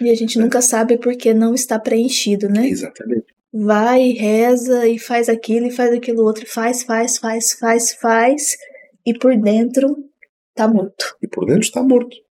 [0.01, 2.67] E a gente nunca sabe porque não está preenchido, né?
[2.67, 3.27] Exatamente.
[3.53, 8.57] Vai, reza e faz aquilo e faz aquilo outro, faz, faz, faz, faz, faz,
[9.05, 9.95] e por dentro
[10.55, 11.15] tá morto.
[11.21, 12.24] E por dentro está morto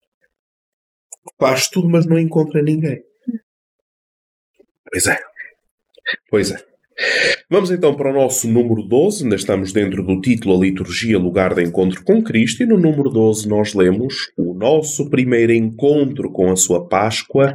[1.39, 3.03] faz tudo, mas não encontra ninguém.
[4.91, 5.19] Pois é.
[6.31, 6.75] Pois é.
[7.51, 11.55] Vamos então para o nosso número 12, ainda estamos dentro do título A Liturgia Lugar
[11.55, 16.51] de Encontro com Cristo, e no número 12 nós lemos: O nosso primeiro encontro com
[16.51, 17.55] a Sua Páscoa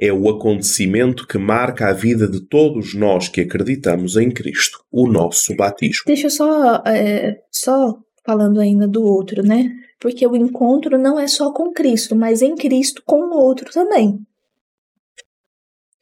[0.00, 5.06] é o acontecimento que marca a vida de todos nós que acreditamos em Cristo, o
[5.06, 6.04] nosso batismo.
[6.06, 7.94] Deixa eu só, é, só
[8.28, 9.70] falando ainda do outro, né?
[9.98, 14.20] porque o encontro não é só com Cristo, mas em Cristo com o outro também.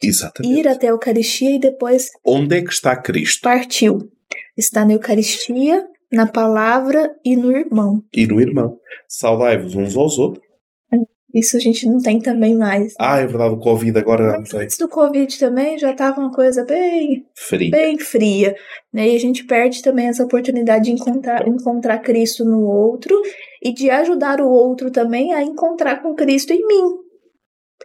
[0.01, 0.59] Exatamente.
[0.59, 2.09] Ir até a Eucaristia e depois.
[2.23, 3.41] Onde é que está Cristo?
[3.41, 4.11] Partiu.
[4.55, 8.03] Está na Eucaristia, na palavra e no irmão.
[8.13, 8.77] E no irmão.
[9.07, 10.46] Saudai-vos uns aos outros
[11.33, 12.85] isso a gente não tem também mais.
[12.85, 12.93] Né?
[12.99, 16.63] Ah, é verdade, o Covid agora Mas Antes do Covid também já estava uma coisa
[16.63, 17.69] bem fria.
[17.69, 18.55] Bem fria.
[18.93, 19.09] Né?
[19.09, 23.13] E a gente perde também essa oportunidade de encontrar, encontrar Cristo no outro
[23.61, 27.06] e de ajudar o outro também a encontrar com Cristo em mim.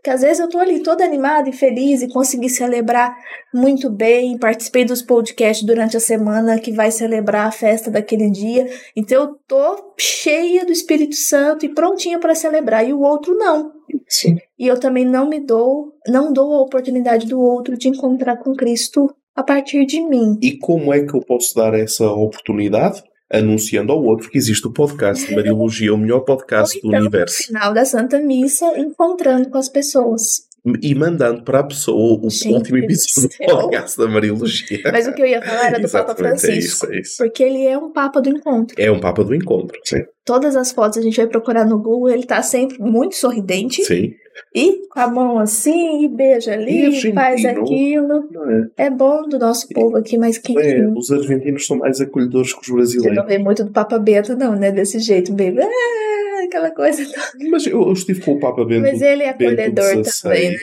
[0.03, 3.17] Porque às vezes eu tô ali toda animada e feliz e consegui celebrar
[3.55, 8.67] muito bem, participei dos podcasts durante a semana que vai celebrar a festa daquele dia.
[8.97, 13.71] Então eu tô cheia do Espírito Santo e prontinha para celebrar e o outro não.
[14.09, 14.39] Sim.
[14.59, 18.55] E eu também não me dou, não dou a oportunidade do outro de encontrar com
[18.55, 20.37] Cristo a partir de mim.
[20.43, 23.05] E como é que eu posso dar essa oportunidade?
[23.33, 27.39] Anunciando ao outro que existe o podcast de Mariologia, o melhor podcast então, do universo.
[27.39, 30.53] No final da Santa Missa, encontrando com as pessoas.
[30.81, 34.81] E mandando para a pessoa o Gente, último episódio do podcast da Mariologia.
[34.93, 36.53] Mas o que eu ia falar era do Papa Francisco.
[36.53, 37.17] É isso, é isso.
[37.19, 38.77] Porque ele é um Papa do encontro.
[38.79, 40.05] É um Papa do encontro, sim.
[40.25, 43.83] Todas as fotos a gente vai procurar no Google, ele tá sempre muito sorridente.
[43.83, 44.13] Sim.
[44.55, 48.29] E com a mão assim, e beija ali, e faz aquilo.
[48.77, 48.87] É.
[48.87, 48.91] é.
[48.91, 50.95] bom do nosso povo aqui, mais quentinho.
[50.95, 53.17] É, os argentinos são mais acolhedores que os brasileiros.
[53.17, 54.71] Você não vê muito do Papa Bento, não, né?
[54.71, 55.33] Desse jeito.
[55.33, 57.03] Ah, aquela coisa.
[57.51, 60.59] Mas eu, eu estive com o Papa Bento Mas ele é acolhedor também, né?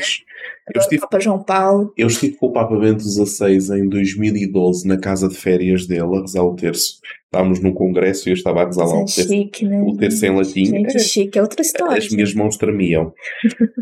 [0.74, 1.92] Eu estive, Papa João Paulo.
[1.98, 6.22] eu estive com o Papa Bento XVI em 2012 na casa de férias dele a
[6.22, 7.00] rezar o terço.
[7.26, 9.82] Estávamos num congresso e eu estava a rezar lá o terço, chique, né?
[9.82, 10.66] o terço em latim.
[10.66, 11.98] Gente, É, chique é outra história.
[11.98, 13.12] as minhas mãos tremiam.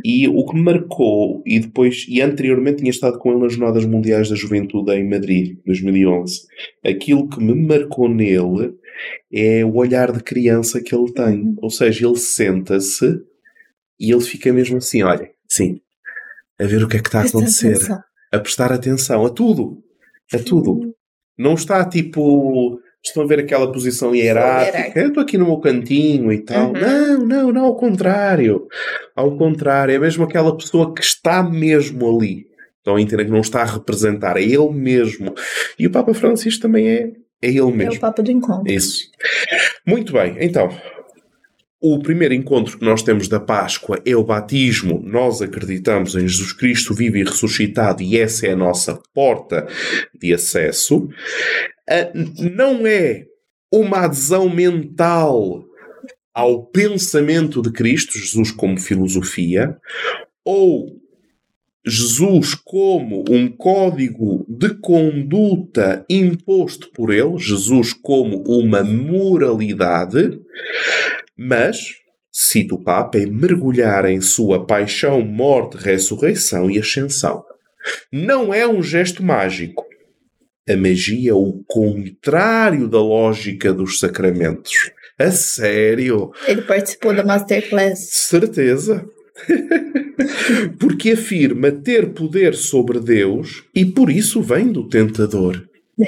[0.04, 3.86] e o que me marcou, e depois, e anteriormente tinha estado com ele nas Jornadas
[3.86, 6.42] Mundiais da Juventude em Madrid, 2011.
[6.86, 8.74] Aquilo que me marcou nele
[9.32, 11.56] é o olhar de criança que ele tem.
[11.62, 13.22] Ou seja, ele senta-se
[14.00, 15.82] e ele fica mesmo assim, olha, sim,
[16.60, 17.78] a ver o que é que está a acontecer,
[18.32, 19.84] a prestar atenção a tudo,
[20.34, 20.96] a tudo.
[21.38, 22.80] Não está tipo.
[23.06, 25.00] Estão a ver aquela posição hierárquica.
[25.00, 26.74] Eu estou aqui no meu cantinho e tal.
[26.74, 26.74] Uhum.
[26.74, 28.68] Não, não, não, ao contrário.
[29.16, 32.48] Ao contrário, é mesmo aquela pessoa que está mesmo ali.
[32.78, 35.34] Estão a entender que não está a representar, é ele mesmo.
[35.78, 37.93] E o Papa Francisco também é, é ele É mesmo.
[37.95, 38.71] o Papa do Encontro.
[38.71, 39.06] Isso.
[39.86, 40.69] Muito bem, então.
[41.80, 45.00] O primeiro encontro que nós temos da Páscoa é o batismo.
[45.06, 49.67] Nós acreditamos em Jesus Cristo vivo e ressuscitado e essa é a nossa porta
[50.19, 51.08] de acesso.
[51.88, 52.12] Ah,
[52.56, 53.26] não é
[53.71, 55.63] uma adesão mental
[56.34, 59.78] ao pensamento de Cristo, Jesus como filosofia,
[60.43, 61.00] ou
[61.88, 70.38] Jesus como um código de conduta imposto por ele, Jesus como uma moralidade,
[71.38, 71.95] mas,
[72.32, 77.43] cita o Papa, é mergulhar em sua paixão, morte, ressurreição e ascensão.
[78.12, 79.86] Não é um gesto mágico.
[80.69, 84.91] A magia é o contrário da lógica dos sacramentos.
[85.17, 86.32] A sério?
[86.45, 88.10] Ele participou da Masterclass.
[88.12, 89.08] Certeza.
[90.80, 95.63] Porque afirma ter poder sobre Deus e por isso vem do tentador.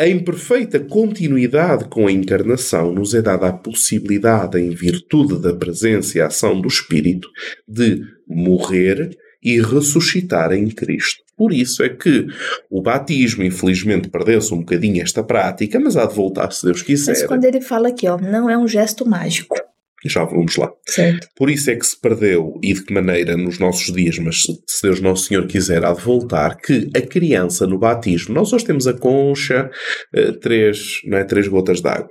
[0.00, 6.18] Em perfeita continuidade com a encarnação, nos é dada a possibilidade, em virtude da presença
[6.18, 7.28] e ação do Espírito,
[7.68, 11.22] de morrer e ressuscitar em Cristo.
[11.36, 12.26] Por isso é que
[12.70, 17.12] o batismo, infelizmente, perdeu-se um bocadinho esta prática, mas há de voltar se Deus quiser.
[17.12, 19.56] Mas quando ele fala aqui, ó, não é um gesto mágico.
[20.04, 20.70] Já vamos lá.
[20.86, 21.28] Certo.
[21.36, 24.82] Por isso é que se perdeu, e de que maneira nos nossos dias, mas se
[24.82, 28.86] Deus Nosso Senhor quiser, há de voltar, que a criança no batismo, nós hoje temos
[28.86, 29.70] a concha,
[30.14, 32.10] eh, três, não é, três gotas de água,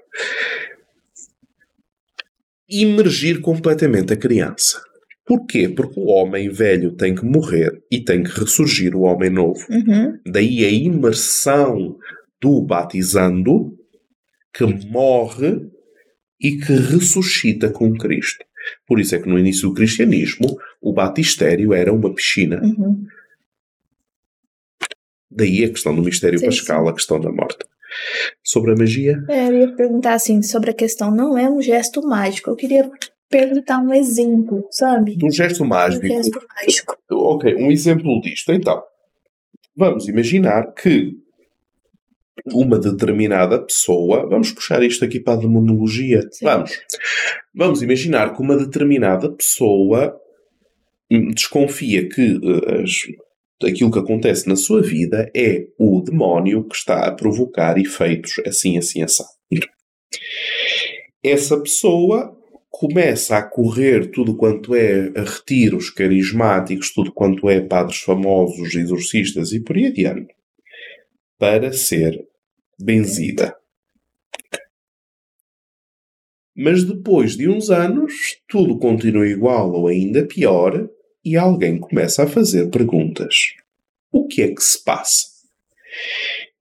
[2.70, 4.82] imergir completamente a criança.
[5.26, 5.70] Porquê?
[5.70, 9.60] Porque o homem velho tem que morrer e tem que ressurgir o homem novo.
[9.70, 10.18] Uhum.
[10.26, 11.96] Daí a imersão
[12.42, 13.78] do batizando
[14.54, 15.62] que morre
[16.42, 18.44] e que ressuscita com Cristo.
[18.88, 22.62] Por isso é que no início do cristianismo o batistério era uma piscina.
[22.64, 23.06] Uhum.
[25.30, 27.66] Daí a questão do mistério Sim, pascal, a questão da morte.
[28.44, 32.02] Sobre a magia, É, eu ia perguntar assim sobre a questão, não é um gesto
[32.02, 32.50] mágico.
[32.50, 32.90] Eu queria
[33.30, 35.18] perguntar um exemplo, sabe?
[35.24, 36.06] um gesto Um mágico.
[36.08, 36.98] gesto mágico.
[37.12, 38.52] Ok, um exemplo disto.
[38.54, 38.82] Então,
[39.76, 41.18] vamos imaginar que
[42.54, 46.22] uma determinada pessoa, vamos puxar isto aqui para a demonologia.
[46.32, 46.46] Sim.
[46.46, 46.72] Vamos.
[47.54, 50.15] Vamos imaginar que uma determinada pessoa
[51.12, 56.76] hum, desconfia que eh, as- aquilo que acontece na sua vida é o demónio que
[56.76, 59.24] está a provocar efeitos assim, assim, assim.
[61.24, 62.36] Essa pessoa
[62.70, 69.52] começa a correr tudo quanto é a retiros carismáticos, tudo quanto é padres famosos, exorcistas
[69.52, 70.34] e por aí adiante,
[71.42, 72.24] para ser
[72.80, 73.58] benzida.
[76.56, 78.14] Mas depois de uns anos,
[78.48, 80.88] tudo continua igual ou ainda pior
[81.26, 83.56] e alguém começa a fazer perguntas.
[84.12, 85.32] O que é que se passa?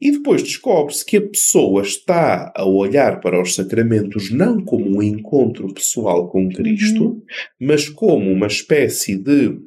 [0.00, 5.02] E depois descobre-se que a pessoa está a olhar para os sacramentos não como um
[5.02, 7.22] encontro pessoal com Cristo,
[7.60, 9.60] mas como uma espécie de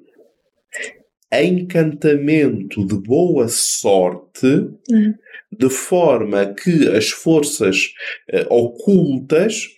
[1.41, 4.45] encantamento de boa sorte,
[4.89, 5.13] Uhum.
[5.51, 7.93] de forma que as forças
[8.29, 9.69] eh, ocultas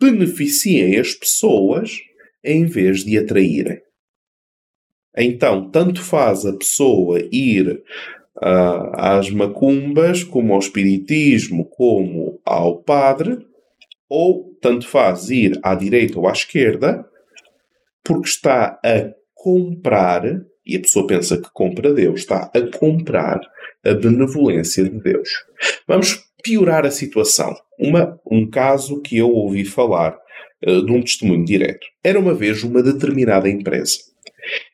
[0.00, 1.98] beneficiem as pessoas
[2.42, 3.80] em vez de atraírem.
[5.16, 7.82] Então, tanto faz a pessoa ir
[8.40, 13.38] ah, às macumbas, como ao espiritismo, como ao padre,
[14.08, 17.04] ou tanto faz ir à direita ou à esquerda,
[18.02, 23.40] porque está a comprar, e a pessoa pensa que compra Deus, está a comprar
[23.84, 25.28] a benevolência de Deus.
[25.86, 27.54] Vamos piorar a situação.
[27.78, 30.18] Uma, um caso que eu ouvi falar
[30.62, 31.86] eh, de um testemunho direto.
[32.04, 33.98] Era uma vez uma determinada empresa.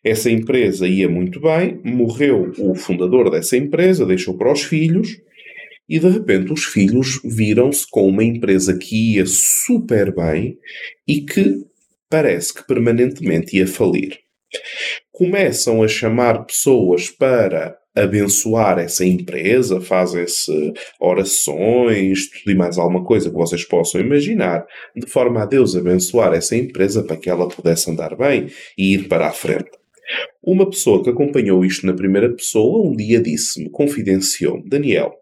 [0.03, 5.21] Essa empresa ia muito bem, morreu o fundador dessa empresa, deixou para os filhos,
[5.89, 10.59] E de repente os filhos viram-se com uma empresa que ia super bem
[11.07, 11.65] e que
[12.11, 14.19] parece que permanentemente ia falir.
[15.17, 23.31] Começam a chamar pessoas para abençoar essa empresa, fazem-se orações, tudo e mais alguma coisa
[23.31, 27.91] que vocês possam imaginar, de forma a Deus abençoar essa empresa para que ela pudesse
[27.91, 29.71] andar bem e ir para a frente.
[30.43, 35.15] Uma pessoa que acompanhou isto na primeira pessoa um dia disse-me, confidenciou-me, Daniel,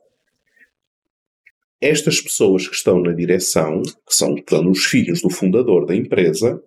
[1.80, 4.34] estas pessoas que estão na direção, que são
[4.68, 6.60] os filhos do fundador da empresa,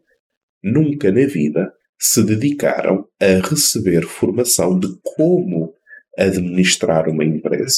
[0.63, 5.73] nunca na vida se dedicaram a receber formação de como
[6.17, 7.77] administrar uma empresa.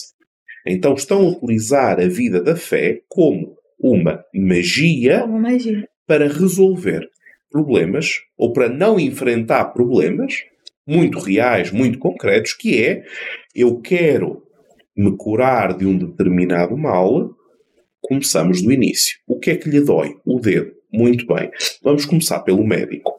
[0.66, 5.88] Então estão a utilizar a vida da fé como uma magia, Como magia.
[6.06, 7.08] para resolver
[7.50, 10.34] problemas ou para não enfrentar problemas
[10.86, 13.04] muito reais, muito concretos, que é
[13.56, 14.44] eu quero
[14.96, 17.32] me curar de um determinado mal,
[18.02, 19.18] começamos do início.
[19.28, 20.16] O que é que lhe dói?
[20.26, 20.72] O dedo.
[20.92, 21.52] Muito bem.
[21.84, 23.19] Vamos começar pelo médico.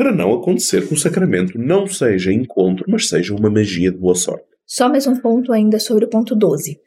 [0.00, 4.14] Para não acontecer que o sacramento não seja encontro, mas seja uma magia de boa
[4.14, 4.46] sorte.
[4.66, 6.80] Só mais um ponto ainda sobre o ponto 12.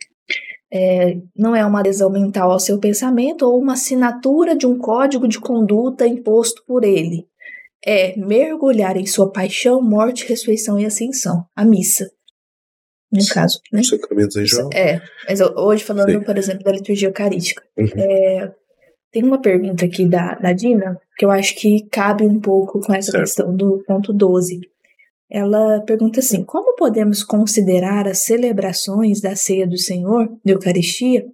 [0.74, 5.28] É, não é uma adesão mental ao seu pensamento ou uma assinatura de um código
[5.28, 7.28] de conduta imposto por ele.
[7.86, 11.46] É mergulhar em sua paixão, morte, ressurreição e ascensão.
[11.56, 12.10] A missa.
[13.12, 13.82] No caso, né?
[13.82, 14.72] Os sacramentos em geral.
[14.74, 15.00] É,
[15.30, 16.22] mas hoje falando, Sim.
[16.22, 17.62] por exemplo, da liturgia eucarística.
[17.78, 17.90] Uhum.
[17.96, 18.52] É,
[19.14, 22.94] tem uma pergunta aqui da, da Dina que eu acho que cabe um pouco com
[22.94, 23.24] essa Certo.
[23.24, 24.60] questão do ponto 12.
[25.30, 31.26] Ela pergunta assim: como podemos considerar as celebrações da ceia do Senhor, da Eucaristia,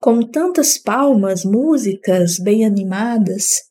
[0.00, 3.68] com tantas palmas, músicas bem animadas?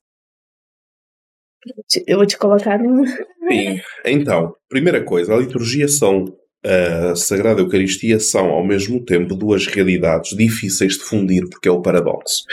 [2.05, 3.03] Eu vou te colocar num.
[3.49, 3.81] Sim.
[4.05, 6.25] Então, primeira coisa, a liturgia são
[6.63, 11.81] a Sagrada Eucaristia são ao mesmo tempo duas realidades difíceis de fundir, porque é o
[11.81, 12.43] paradoxo.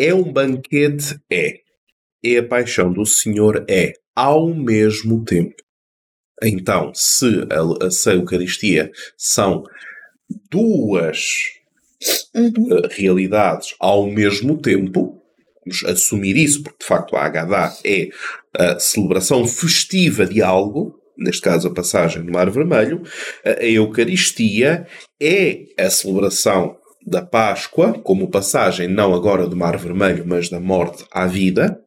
[0.00, 1.20] É um banquete?
[1.30, 1.58] É.
[2.24, 3.66] É a paixão do Senhor?
[3.68, 3.92] É.
[4.16, 5.54] Ao mesmo tempo.
[6.42, 9.62] Então, se a, a, a Eucaristia são
[10.50, 11.26] duas
[12.34, 12.78] Uhum.
[12.78, 15.20] eh, realidades ao mesmo tempo,
[15.66, 18.08] vamos assumir isso, porque de facto a Haggadah é
[18.56, 23.02] a celebração festiva de algo, neste caso a passagem do Mar Vermelho,
[23.44, 24.86] a a Eucaristia
[25.20, 26.79] é a celebração
[27.10, 31.80] da Páscoa, como passagem não agora do Mar Vermelho, mas da morte à vida,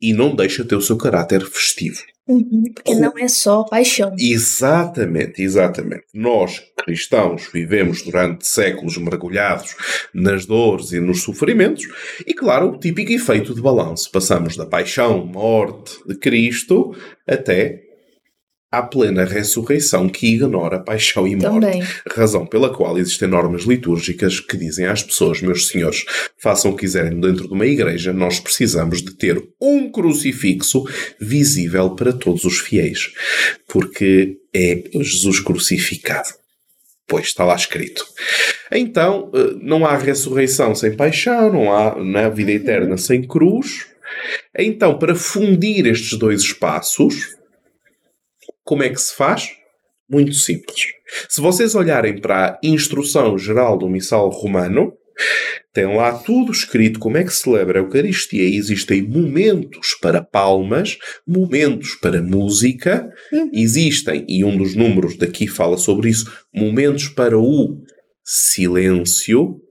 [0.00, 2.00] e não deixa ter o seu caráter festivo.
[2.28, 4.14] Uhum, Porque não é só paixão.
[4.18, 6.04] Exatamente, exatamente.
[6.14, 9.74] Nós, cristãos, vivemos durante séculos mergulhados
[10.14, 11.84] nas dores e nos sofrimentos,
[12.26, 14.10] e claro, o típico efeito de balanço.
[14.12, 16.94] Passamos da paixão, morte de Cristo
[17.26, 17.87] até
[18.70, 21.60] à plena ressurreição que ignora a paixão e morte.
[21.60, 21.82] Também.
[22.10, 26.04] Razão pela qual existem normas litúrgicas que dizem às pessoas, meus senhores,
[26.36, 30.84] façam o que quiserem dentro de uma igreja, nós precisamos de ter um crucifixo
[31.18, 33.12] visível para todos os fiéis.
[33.66, 36.28] Porque é Jesus crucificado.
[37.06, 38.04] Pois está lá escrito.
[38.70, 43.86] Então, eh, não há ressurreição sem paixão, não há né, vida eterna sem cruz.
[44.56, 47.37] Então, para fundir estes dois espaços,
[48.68, 49.48] como é que se faz?
[50.10, 50.88] Muito simples.
[51.26, 54.92] Se vocês olharem para a instrução geral do missal romano,
[55.72, 60.22] tem lá tudo escrito como é que se celebra a Eucaristia e existem momentos para
[60.22, 63.08] palmas, momentos para música,
[63.54, 67.74] existem, e um dos números daqui fala sobre isso, momentos para o
[68.22, 69.62] silêncio,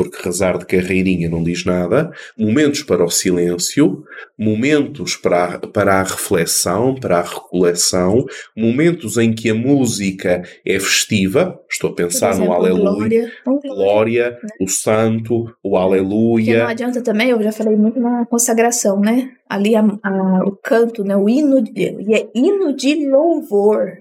[0.00, 4.02] porque rezar de carreirinha não diz nada, momentos para o silêncio,
[4.38, 8.24] momentos para a, para a reflexão, para a recoleção,
[8.56, 13.74] momentos em que a música é festiva, estou a pensar no exemplo, Aleluia, Glória.
[13.74, 16.66] Glória, o Santo, o Porque não Aleluia.
[16.66, 19.28] adianta também, eu já falei muito na consagração, né?
[19.50, 21.14] Ali a- a- o canto, né?
[21.14, 23.98] O hino de, e é hino de louvor.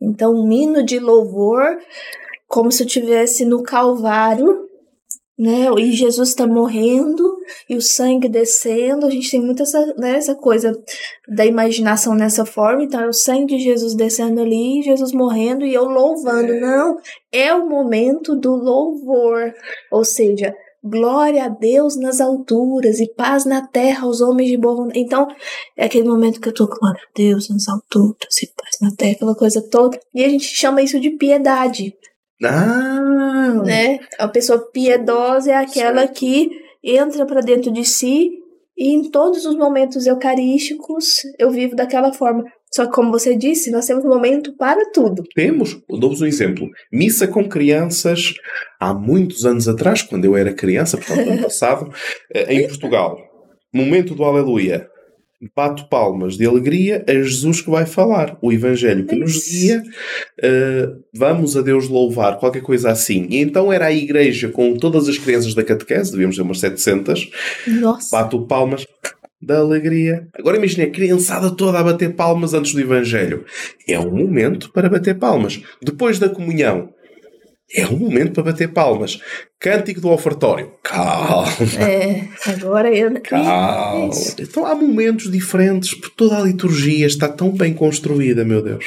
[0.00, 1.76] Então, um hino de louvor,
[2.48, 4.64] como se eu estivesse no Calvário,
[5.38, 5.66] né?
[5.78, 7.36] E Jesus está morrendo
[7.68, 9.06] e o sangue descendo.
[9.06, 10.72] A gente tem muito essa, né, essa coisa
[11.28, 12.84] da imaginação nessa forma.
[12.84, 16.54] Então, é o sangue de Jesus descendo ali, Jesus morrendo e eu louvando.
[16.60, 16.98] Não,
[17.32, 19.52] é o momento do louvor.
[19.90, 24.76] Ou seja, glória a Deus nas alturas e paz na terra aos homens de boa
[24.76, 25.00] vontade.
[25.00, 25.26] Então,
[25.76, 29.12] é aquele momento que eu tô, glória a Deus nas alturas e paz na terra,
[29.12, 29.98] aquela coisa toda.
[30.14, 31.96] E a gente chama isso de piedade
[32.42, 32.94] Ah!
[33.62, 33.98] né?
[34.18, 36.50] A pessoa piedosa é aquela que
[36.82, 38.30] entra para dentro de si
[38.76, 42.44] e em todos os momentos eucarísticos eu vivo daquela forma.
[42.72, 45.22] Só que, como você disse, nós temos um momento para tudo.
[45.32, 46.68] Temos, dou-vos um exemplo.
[46.92, 48.34] Missa com crianças,
[48.80, 51.88] há muitos anos atrás, quando eu era criança, portanto, ano passado,
[52.34, 53.16] eh, em Portugal.
[53.72, 54.88] Momento do Aleluia.
[55.54, 58.38] Bato palmas de alegria a Jesus que vai falar.
[58.40, 59.82] O Evangelho que nos guia,
[60.42, 63.26] uh, vamos a Deus louvar, qualquer coisa assim.
[63.30, 67.30] E então era a igreja com todas as crianças da catequese, devíamos ter umas 700.
[67.66, 68.16] Nossa.
[68.16, 68.86] Bato palmas
[69.42, 70.26] da alegria.
[70.38, 73.44] Agora imagine a criançada toda a bater palmas antes do Evangelho.
[73.88, 75.60] É um momento para bater palmas.
[75.82, 76.90] Depois da comunhão,
[77.74, 79.18] é um momento para bater palmas.
[79.58, 80.72] Cântico do ofertório.
[80.82, 81.48] Calma.
[81.80, 83.20] É, agora eu.
[83.20, 84.10] Calma.
[84.38, 88.84] Então há momentos diferentes, porque toda a liturgia está tão bem construída, meu Deus.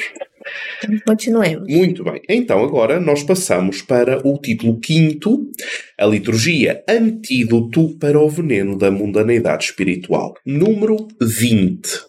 [0.82, 1.68] Então, continuemos.
[1.68, 2.22] Muito bem.
[2.28, 5.50] Então agora nós passamos para o título quinto,
[5.98, 10.34] a liturgia Antídoto para o veneno da mundaneidade espiritual.
[10.46, 12.08] Número 20.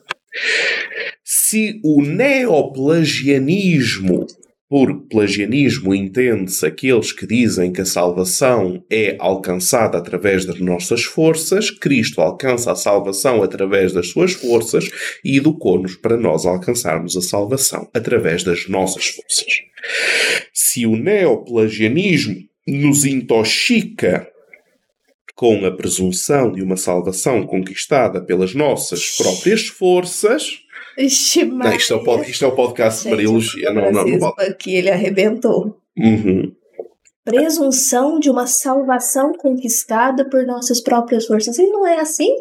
[1.23, 4.25] Se o neoplagianismo
[4.69, 11.71] por plagianismo entende-se aqueles que dizem que a salvação é alcançada através das nossas forças,
[11.71, 14.87] Cristo alcança a salvação através das suas forças
[15.25, 19.53] e educou-nos para nós alcançarmos a salvação através das nossas forças.
[20.53, 22.35] Se o neoplagianismo
[22.67, 24.29] nos intoxica
[25.33, 30.59] com a presunção de uma salvação conquistada pelas nossas próprias forças,
[31.45, 34.49] não, isto, é o pod, isto é o podcast de Mariologia, não, não, não vale.
[34.49, 35.77] Aqui ele arrebentou.
[35.97, 36.51] Uhum.
[37.23, 41.57] Presunção de uma salvação conquistada por nossas próprias forças.
[41.57, 42.33] E não é assim?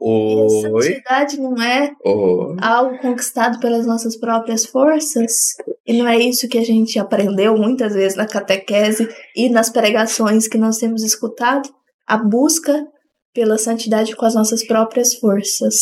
[0.00, 0.46] Oi.
[0.46, 2.56] A santidade não é Oi.
[2.60, 5.56] algo conquistado pelas nossas próprias forças?
[5.84, 10.46] E não é isso que a gente aprendeu muitas vezes na catequese e nas pregações
[10.46, 11.68] que nós temos escutado?
[12.06, 12.86] A busca
[13.34, 15.74] pela santidade com as nossas próprias forças.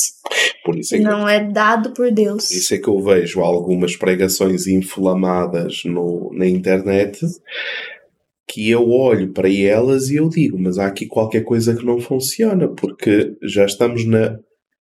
[0.65, 2.49] Por isso é que, Não é dado por Deus.
[2.49, 7.21] por isso é que eu vejo algumas pregações inflamadas no, na internet
[8.49, 12.01] que eu olho para elas e eu digo, mas há aqui qualquer coisa que não
[12.01, 14.39] funciona, porque já estamos na,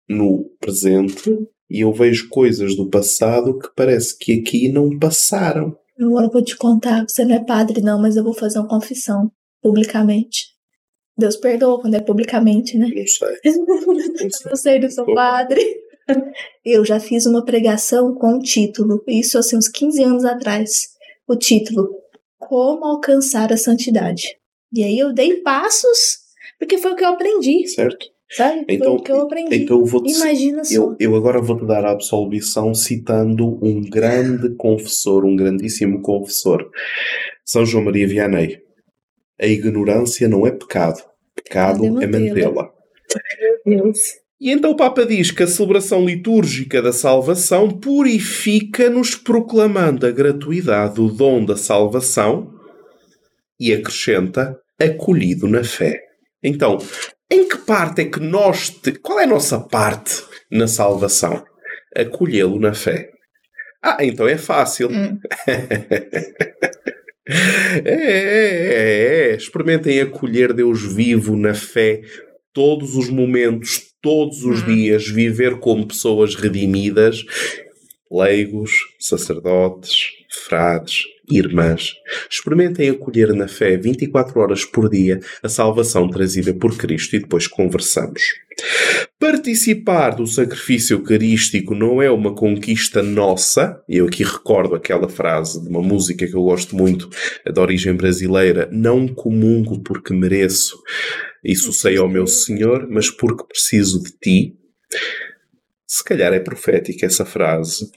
[0.07, 1.29] no presente
[1.69, 5.75] e eu vejo coisas do passado que parece que aqui não passaram.
[5.99, 8.67] Agora eu vou te contar, você não é padre não, mas eu vou fazer uma
[8.67, 10.54] confissão publicamente.
[11.17, 12.87] Deus perdoa quando é publicamente, né?
[12.87, 13.37] Não sei.
[14.51, 15.61] Eu sei, não sou padre.
[16.63, 20.89] Eu já fiz uma pregação com o título, isso assim uns 15 anos atrás.
[21.27, 21.89] O título
[22.37, 24.37] Como alcançar a santidade.
[24.71, 26.19] E aí eu dei passos,
[26.59, 28.05] porque foi o que eu aprendi, Certo?
[28.29, 28.65] sabe?
[28.69, 29.55] Então- foi o que eu aprendi.
[29.55, 30.73] Então eu vou-te Imagina só.
[30.75, 36.69] Eu, eu agora vou-te dar a absolvição citando um grande confessor, um grandíssimo confessor,
[37.43, 38.64] São João Maria Vianney.
[39.39, 41.01] A ignorância não é pecado,
[41.35, 42.69] pecado é é mantê-la.
[43.65, 43.99] Deus.
[44.39, 50.95] E então o Papa diz que a celebração litúrgica da salvação purifica-nos proclamando a gratuidade
[50.95, 52.53] do dom da salvação
[53.59, 56.01] e acrescenta acolhido na fé.
[56.43, 56.77] Então,
[57.31, 58.69] em que parte é que nós.
[58.69, 58.91] Te...
[58.91, 61.43] Qual é a nossa parte na salvação?
[61.95, 63.09] Acolhê-lo na fé.
[63.81, 64.89] Ah, então é fácil.
[64.91, 65.17] Hum.
[67.27, 69.35] É, é, é, é.
[69.35, 72.01] Experimentem acolher Deus vivo na fé
[72.53, 74.65] todos os momentos, todos os Hum.
[74.67, 77.25] dias, viver como pessoas redimidas,
[78.11, 80.09] leigos, sacerdotes,
[80.47, 81.93] frades, irmãs.
[82.29, 87.47] Experimentem acolher na fé 24 horas por dia a salvação trazida por Cristo e depois
[87.47, 88.21] conversamos.
[89.17, 93.81] Participar do sacrifício eucarístico não é uma conquista nossa.
[93.87, 97.09] Eu aqui recordo aquela frase de uma música que eu gosto muito,
[97.45, 100.77] de origem brasileira: Não comungo porque mereço,
[101.43, 104.57] isso sei ao meu Senhor, mas porque preciso de ti.
[105.87, 107.89] Se calhar é profética essa frase.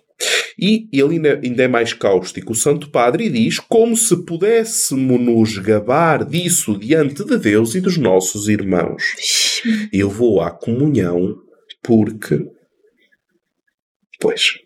[0.59, 2.53] E ele ainda, ainda é mais cáustico.
[2.53, 7.97] O Santo Padre diz como se pudéssemos nos gabar disso diante de Deus e dos
[7.97, 9.63] nossos irmãos.
[9.93, 11.37] Eu vou à comunhão
[11.83, 12.45] porque.
[14.21, 14.59] Pois.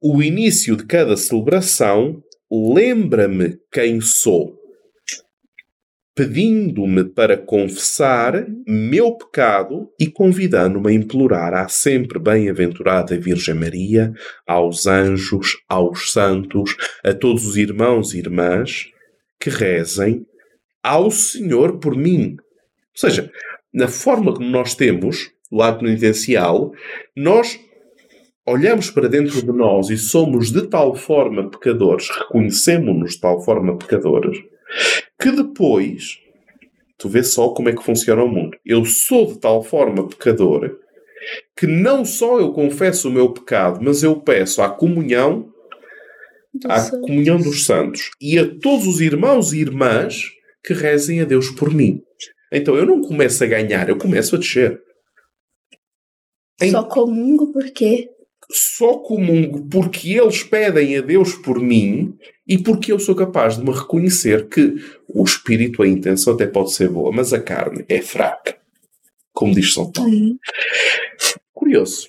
[0.00, 4.57] O início de cada celebração lembra-me quem sou,
[6.18, 14.12] pedindo-me para confessar meu pecado e convidando-me a implorar à sempre bem-aventurada Virgem Maria,
[14.44, 18.88] aos anjos, aos santos, a todos os irmãos e irmãs
[19.38, 20.26] que rezem
[20.82, 22.36] ao Senhor por mim.
[22.40, 23.30] Ou seja,
[23.72, 26.72] na forma como nós temos o lado penitencial,
[27.16, 27.60] nós
[28.44, 33.78] olhamos para dentro de nós e somos de tal forma pecadores, reconhecemos-nos de tal forma
[33.78, 34.36] pecadores,
[35.20, 36.18] que depois,
[36.96, 38.56] tu vês só como é que funciona o mundo.
[38.64, 40.78] Eu sou de tal forma pecador
[41.56, 45.52] que não só eu confesso o meu pecado, mas eu peço a comunhão,
[46.64, 50.24] à comunhão dos santos e a todos os irmãos e irmãs
[50.64, 52.00] que rezem a Deus por mim.
[52.52, 54.80] Então eu não começo a ganhar, eu começo a descer.
[56.70, 58.08] Só comungo porque
[58.50, 63.64] só comungo porque eles pedem a Deus por mim e porque eu sou capaz de
[63.64, 64.74] me reconhecer que
[65.06, 68.56] o espírito, a intenção até pode ser boa, mas a carne é fraca.
[69.32, 70.10] Como diz São Paulo.
[70.10, 70.38] Uhum.
[71.52, 72.08] Curioso.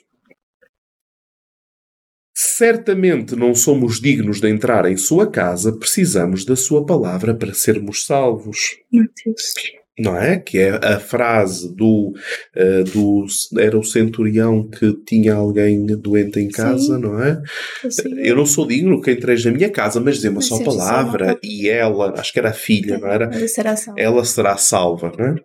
[2.34, 8.06] Certamente não somos dignos de entrar em sua casa, precisamos da sua palavra para sermos
[8.06, 8.78] salvos.
[8.92, 9.54] Mateus
[10.00, 10.40] não é?
[10.40, 12.14] Que é a frase do,
[12.56, 13.26] uh, do
[13.58, 17.02] era o centurião que tinha alguém doente em casa, Sim.
[17.02, 17.42] não é?
[17.90, 18.20] Sim.
[18.20, 21.68] Eu não sou digno que entreis na minha casa, mas dê uma só palavra e
[21.68, 23.26] ela, acho que era a filha, não era?
[23.26, 24.02] Ela será salva.
[24.02, 25.36] Ela será salva, não é?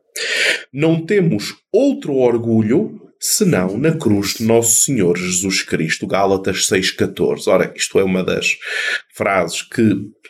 [0.73, 6.07] Não temos outro orgulho senão na cruz de Nosso Senhor Jesus Cristo.
[6.07, 7.49] Gálatas 6,14.
[7.49, 8.57] Ora, isto é uma das
[9.15, 9.83] frases que,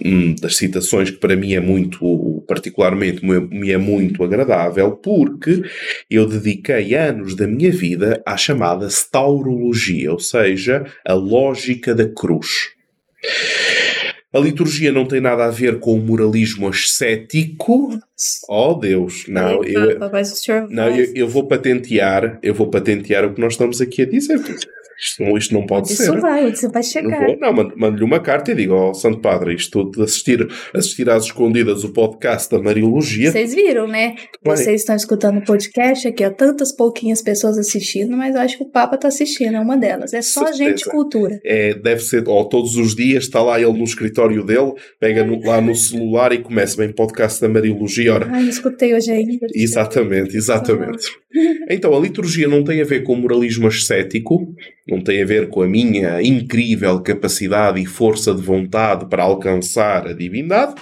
[0.05, 1.99] hum, das citações que para mim é muito,
[2.47, 5.63] particularmente, me é muito agradável, porque
[6.11, 12.75] eu dediquei anos da minha vida à chamada staurologia, ou seja, a lógica da cruz.
[14.33, 17.97] A liturgia não tem nada a ver com o moralismo ascético.
[18.49, 19.99] Oh Deus, não, eu,
[20.69, 24.41] não eu, eu vou patentear, eu vou patentear o que nós estamos aqui a dizer.
[24.99, 26.21] Isto, isto não pode isso ser.
[26.21, 27.21] Vai, isso vai chegar.
[27.39, 31.09] Não, não mando-lhe uma carta e digo, ó oh, Santo Padre, isto de assistir, assistir
[31.11, 33.31] às escondidas o podcast da Mariologia.
[33.33, 34.15] Vocês viram, né?
[34.43, 34.57] Vai.
[34.57, 38.65] Vocês estão escutando o podcast aqui, ó, tantas pouquinhas pessoas assistindo, mas eu acho que
[38.65, 40.13] o Papa está assistindo, é uma delas.
[40.13, 40.65] É só Certeza.
[40.65, 41.41] gente cultura.
[41.45, 45.41] É, deve ser, ó, todos os dias está lá ele no escritório dele, pega no,
[45.45, 48.15] lá no celular e começa bem podcast da Mariologia.
[48.15, 48.29] Ora.
[48.31, 49.47] Ai, escutei hoje ainda.
[49.55, 51.09] Exatamente, exatamente.
[51.69, 54.55] Então, a liturgia não tem a ver com moralismo ascético,
[54.87, 60.07] não tem a ver com a minha incrível capacidade e força de vontade para alcançar
[60.07, 60.75] a divindade,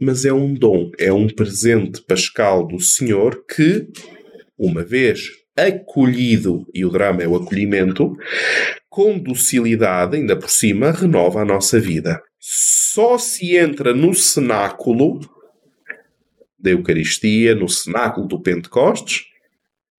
[0.00, 3.86] mas é um dom, é um presente pascal do Senhor que,
[4.58, 8.14] uma vez acolhido, e o drama é o acolhimento,
[8.88, 12.22] com docilidade, ainda por cima, renova a nossa vida.
[12.38, 15.20] Só se entra no cenáculo
[16.58, 19.24] da Eucaristia, no cenáculo do Pentecostes,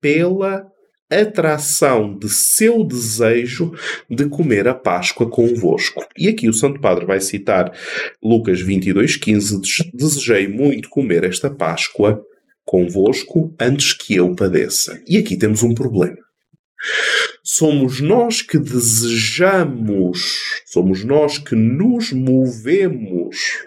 [0.00, 0.70] pela
[1.10, 3.72] atração de seu desejo
[4.08, 6.06] de comer a Páscoa convosco.
[6.16, 7.72] E aqui o Santo Padre vai citar
[8.22, 12.22] Lucas 22,15: Desejei muito comer esta Páscoa
[12.64, 15.02] convosco antes que eu padeça.
[15.06, 16.18] E aqui temos um problema.
[17.42, 23.66] Somos nós que desejamos, somos nós que nos movemos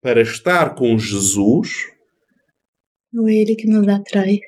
[0.00, 1.70] para estar com Jesus.
[3.14, 4.40] Ou é Ele que nos atrai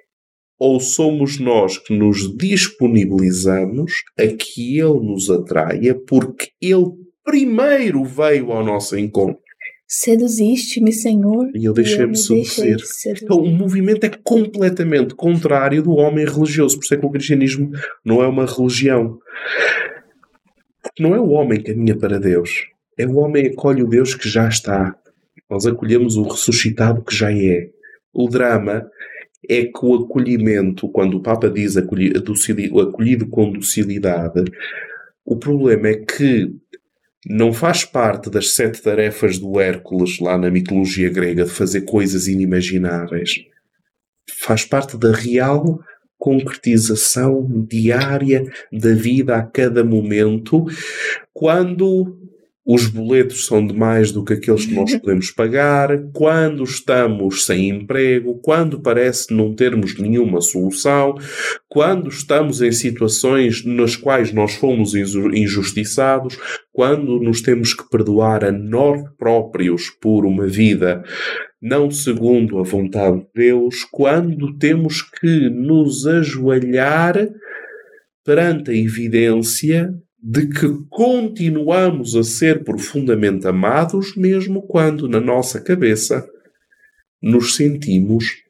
[0.58, 6.90] ou somos nós que nos disponibilizamos a que Ele nos atraia porque Ele
[7.24, 9.42] primeiro veio ao nosso encontro?
[9.86, 11.50] Seduziste-me, Senhor.
[11.54, 12.76] E eu deixei-me seduzir.
[13.22, 16.76] Então, o movimento é completamente contrário do homem religioso.
[16.78, 17.70] Por isso é que o cristianismo
[18.04, 19.18] não é uma religião.
[20.82, 22.66] Porque não é o homem que caminha para Deus.
[22.98, 24.96] É o homem que acolhe o Deus que já está.
[25.48, 27.68] Nós acolhemos o ressuscitado que já é.
[28.12, 28.88] O drama
[29.48, 32.18] é que o acolhimento, quando o Papa diz acolhido,
[32.80, 34.44] acolhido com docilidade,
[35.24, 36.50] o problema é que
[37.26, 42.28] não faz parte das sete tarefas do Hércules lá na mitologia grega de fazer coisas
[42.28, 43.44] inimagináveis.
[44.30, 45.80] Faz parte da real
[46.18, 50.64] concretização diária da vida a cada momento,
[51.32, 52.18] quando
[52.66, 57.68] os boletos são de mais do que aqueles que nós podemos pagar, quando estamos sem
[57.68, 61.14] emprego, quando parece não termos nenhuma solução,
[61.68, 66.38] quando estamos em situações nas quais nós fomos injustiçados,
[66.72, 71.02] quando nos temos que perdoar a nós próprios por uma vida
[71.64, 77.14] não segundo a vontade de Deus, quando temos que nos ajoelhar
[78.22, 79.94] perante a evidência
[80.26, 86.26] de que continuamos a ser profundamente amados, mesmo quando na nossa cabeça
[87.20, 88.42] nos sentimos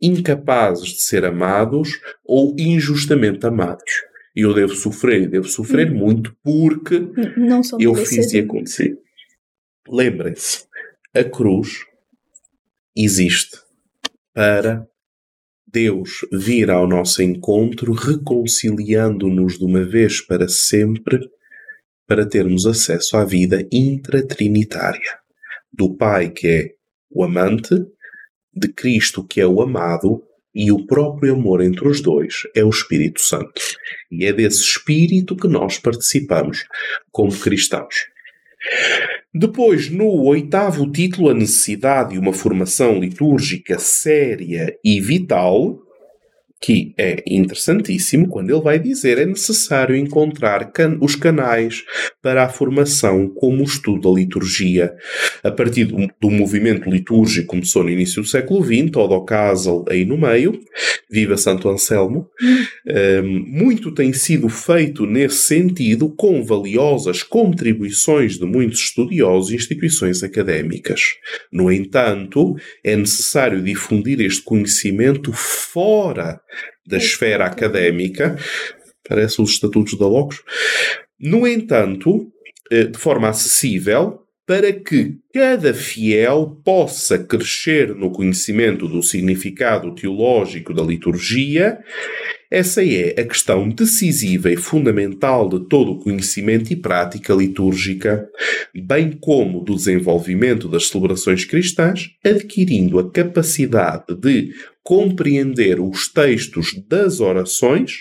[0.00, 4.02] incapazes de ser amados ou injustamente amados.
[4.34, 5.96] E eu devo sofrer, devo sofrer hum.
[5.98, 7.06] muito porque
[7.78, 8.96] eu fiz e aconteci.
[9.86, 10.64] Lembrem-se,
[11.14, 11.84] a cruz
[12.96, 13.58] existe
[14.32, 14.87] para
[15.70, 21.20] Deus vir ao nosso encontro, reconciliando-nos de uma vez para sempre,
[22.06, 25.18] para termos acesso à vida intratrinitária
[25.72, 26.70] do Pai, que é
[27.10, 27.74] o amante,
[28.54, 30.22] de Cristo, que é o amado,
[30.54, 33.60] e o próprio amor entre os dois é o Espírito Santo.
[34.10, 36.64] E é desse Espírito que nós participamos
[37.12, 37.94] como cristãos.
[39.34, 45.78] Depois, no oitavo título, a necessidade de uma formação litúrgica séria e vital,
[46.60, 51.84] que é interessantíssimo quando ele vai dizer é necessário encontrar can os canais
[52.20, 54.92] para a formação como o estudo da liturgia.
[55.42, 59.24] A partir do, do movimento litúrgico que começou no início do século XX, todo o
[59.24, 60.58] casal aí no meio,
[61.10, 62.28] viva Santo Anselmo,
[63.22, 70.22] um, muito tem sido feito nesse sentido com valiosas contribuições de muitos estudiosos e instituições
[70.22, 71.14] académicas.
[71.52, 76.40] No entanto, é necessário difundir este conhecimento fora
[76.88, 78.36] da esfera académica,
[79.08, 80.42] parece os estatutos da Locos.
[81.20, 82.32] No entanto,
[82.70, 90.72] eh, de forma acessível, para que cada fiel possa crescer no conhecimento do significado teológico
[90.72, 91.78] da liturgia,
[92.50, 98.26] essa é a questão decisiva e fundamental de todo o conhecimento e prática litúrgica,
[98.74, 104.54] bem como do desenvolvimento das celebrações cristãs, adquirindo a capacidade de
[104.88, 107.92] compreender os textos das orações,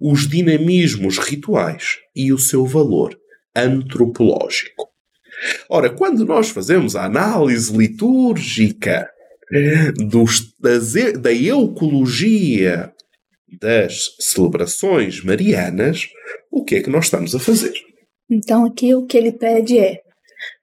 [0.00, 3.14] os dinamismos rituais e o seu valor
[3.54, 4.88] antropológico.
[5.68, 9.10] Ora, quando nós fazemos a análise litúrgica
[10.08, 12.90] dos, das, da eucologia
[13.60, 16.08] das celebrações marianas,
[16.50, 17.74] o que é que nós estamos a fazer?
[18.30, 20.00] Então, aqui o que ele pede é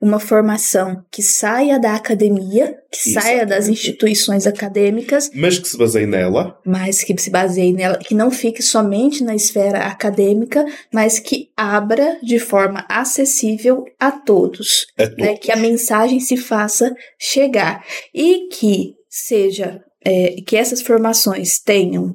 [0.02, 3.38] uma formação que saia da academia, que Exatamente.
[3.38, 8.16] saia das instituições acadêmicas, mas que se baseie nela, mas que se baseie nela, que
[8.16, 15.08] não fique somente na esfera acadêmica, mas que abra de forma acessível a todos, a
[15.08, 15.18] todos.
[15.18, 22.12] Né, que a mensagem se faça chegar e que seja é, que essas formações tenham.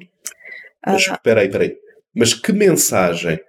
[0.85, 1.75] Mas, uh, peraí, peraí.
[2.15, 3.39] Mas que mensagem?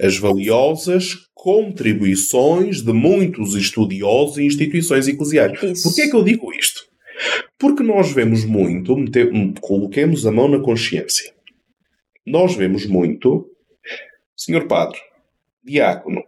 [0.00, 5.82] As valiosas contribuições de muitos estudiosos e instituições eclesiais.
[5.82, 6.88] Por que é que eu digo isto?
[7.58, 8.96] Porque nós vemos muito,
[9.60, 11.34] coloquemos a mão na consciência.
[12.26, 13.46] Nós vemos muito,
[14.34, 14.98] Senhor Padre,
[15.62, 16.24] Diácono,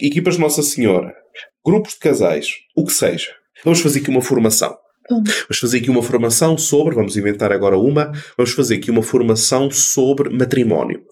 [0.00, 1.14] equipas de Nossa Senhora,
[1.62, 3.36] grupos de casais, o que seja.
[3.62, 4.78] Vamos fazer aqui uma formação.
[5.10, 9.70] Vamos fazer aqui uma formação sobre, vamos inventar agora uma, vamos fazer aqui uma formação
[9.70, 11.02] sobre matrimónio.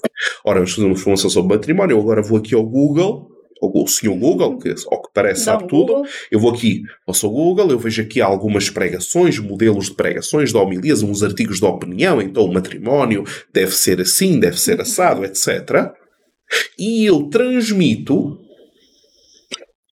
[0.45, 1.97] Ora, vamos fazer uma formação sobre matrimónio.
[1.97, 3.29] Eu agora vou aqui ao Google,
[3.61, 5.95] o senhor Google, que ao que parece sabe Não, tudo.
[5.95, 6.07] Google.
[6.31, 10.57] Eu vou aqui ao seu Google, eu vejo aqui algumas pregações, modelos de pregações, de
[10.57, 15.93] homilias, uns artigos de opinião, então o matrimónio deve ser assim, deve ser assado, etc.
[16.79, 18.39] E eu transmito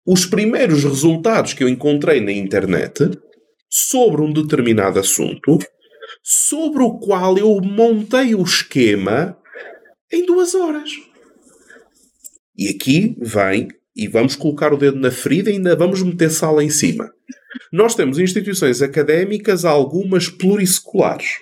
[0.06, 3.12] os primeiros resultados que eu encontrei na internet
[3.70, 5.60] sobre um determinado assunto,
[6.24, 9.38] sobre o qual eu montei o esquema
[10.12, 10.92] em duas horas.
[12.58, 16.64] E aqui vem, e vamos colocar o dedo na ferida e ainda vamos meter sala
[16.64, 17.12] em cima.
[17.72, 21.38] Nós temos instituições académicas, algumas plurisseculares.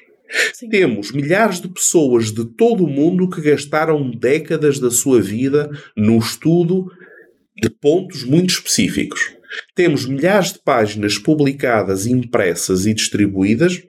[0.53, 0.69] Sim.
[0.69, 6.17] Temos milhares de pessoas de todo o mundo que gastaram décadas da sua vida no
[6.17, 6.91] estudo
[7.55, 9.36] de pontos muito específicos.
[9.75, 13.81] Temos milhares de páginas publicadas, impressas e distribuídas.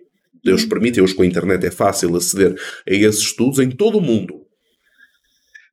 [0.45, 2.55] Deus permite, hoje com a internet é fácil aceder
[2.89, 4.47] a esses estudos em todo o mundo.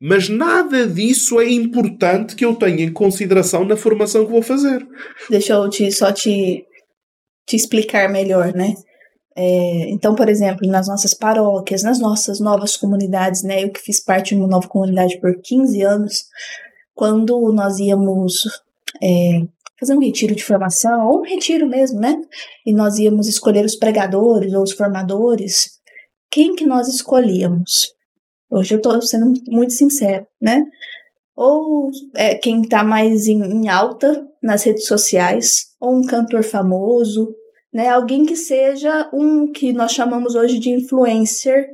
[0.01, 4.85] Mas nada disso é importante que eu tenha em consideração na formação que vou fazer.
[5.29, 6.65] Deixa eu te, só te,
[7.47, 8.73] te explicar melhor, né?
[9.37, 13.63] É, então, por exemplo, nas nossas paróquias, nas nossas novas comunidades, né?
[13.63, 16.25] Eu que fiz parte de uma nova comunidade por 15 anos,
[16.93, 18.43] quando nós íamos
[19.01, 19.41] é,
[19.79, 22.15] fazer um retiro de formação, ou um retiro mesmo, né?
[22.65, 25.79] E nós íamos escolher os pregadores ou os formadores.
[26.31, 27.93] Quem que nós escolhíamos?
[28.49, 30.63] Hoje eu estou sendo muito sincero, né?
[31.35, 37.33] Ou é, quem está mais em, em alta nas redes sociais, ou um cantor famoso,
[37.73, 37.89] né?
[37.89, 41.67] Alguém que seja um que nós chamamos hoje de influencer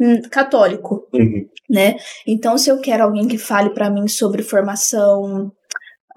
[0.00, 1.44] hum, católico, uhum.
[1.68, 1.96] né?
[2.26, 5.50] Então, se eu quero alguém que fale para mim sobre formação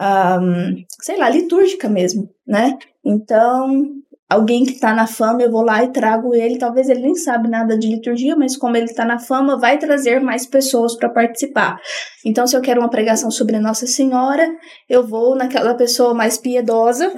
[0.01, 2.77] um, sei lá, litúrgica mesmo, né?
[3.05, 3.85] Então,
[4.29, 6.57] alguém que está na fama, eu vou lá e trago ele.
[6.57, 10.19] Talvez ele nem sabe nada de liturgia, mas como ele está na fama, vai trazer
[10.21, 11.77] mais pessoas para participar.
[12.25, 14.49] Então, se eu quero uma pregação sobre Nossa Senhora,
[14.89, 17.11] eu vou naquela pessoa mais piedosa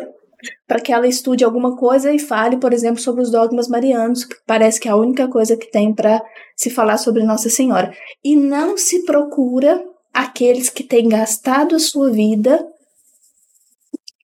[0.67, 4.35] para que ela estude alguma coisa e fale, por exemplo, sobre os dogmas marianos, que
[4.45, 6.21] parece que é a única coisa que tem para
[6.57, 7.93] se falar sobre Nossa Senhora.
[8.21, 9.81] E não se procura
[10.13, 12.59] aqueles que têm gastado a sua vida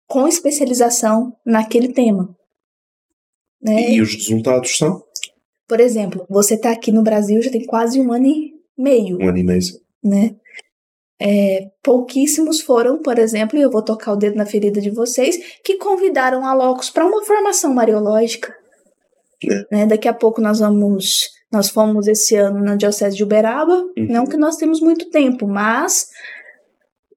[0.10, 2.36] com especialização naquele tema.
[3.62, 3.92] Né?
[3.92, 5.04] E os resultados são?
[5.68, 9.18] Por exemplo, você está aqui no Brasil já tem quase um ano e meio.
[9.22, 9.62] Um ano e meio.
[10.04, 10.36] Né?
[11.22, 15.38] É, pouquíssimos foram, por exemplo, e eu vou tocar o dedo na ferida de vocês,
[15.64, 18.56] que convidaram a Locos para uma formação mariológica.
[19.44, 19.76] É.
[19.76, 19.86] Né?
[19.86, 21.30] Daqui a pouco nós vamos.
[21.52, 23.74] Nós fomos esse ano na Diocese de Uberaba.
[23.98, 24.08] Uhum.
[24.08, 26.08] Não que nós temos muito tempo, mas.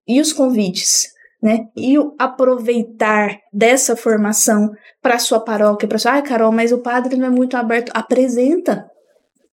[0.06, 1.12] E os convites?
[1.42, 1.66] Né?
[1.76, 4.70] E aproveitar dessa formação
[5.00, 7.90] para sua paróquia, para sua, ai, Carol, mas o padre não é muito aberto.
[7.92, 8.88] Apresenta,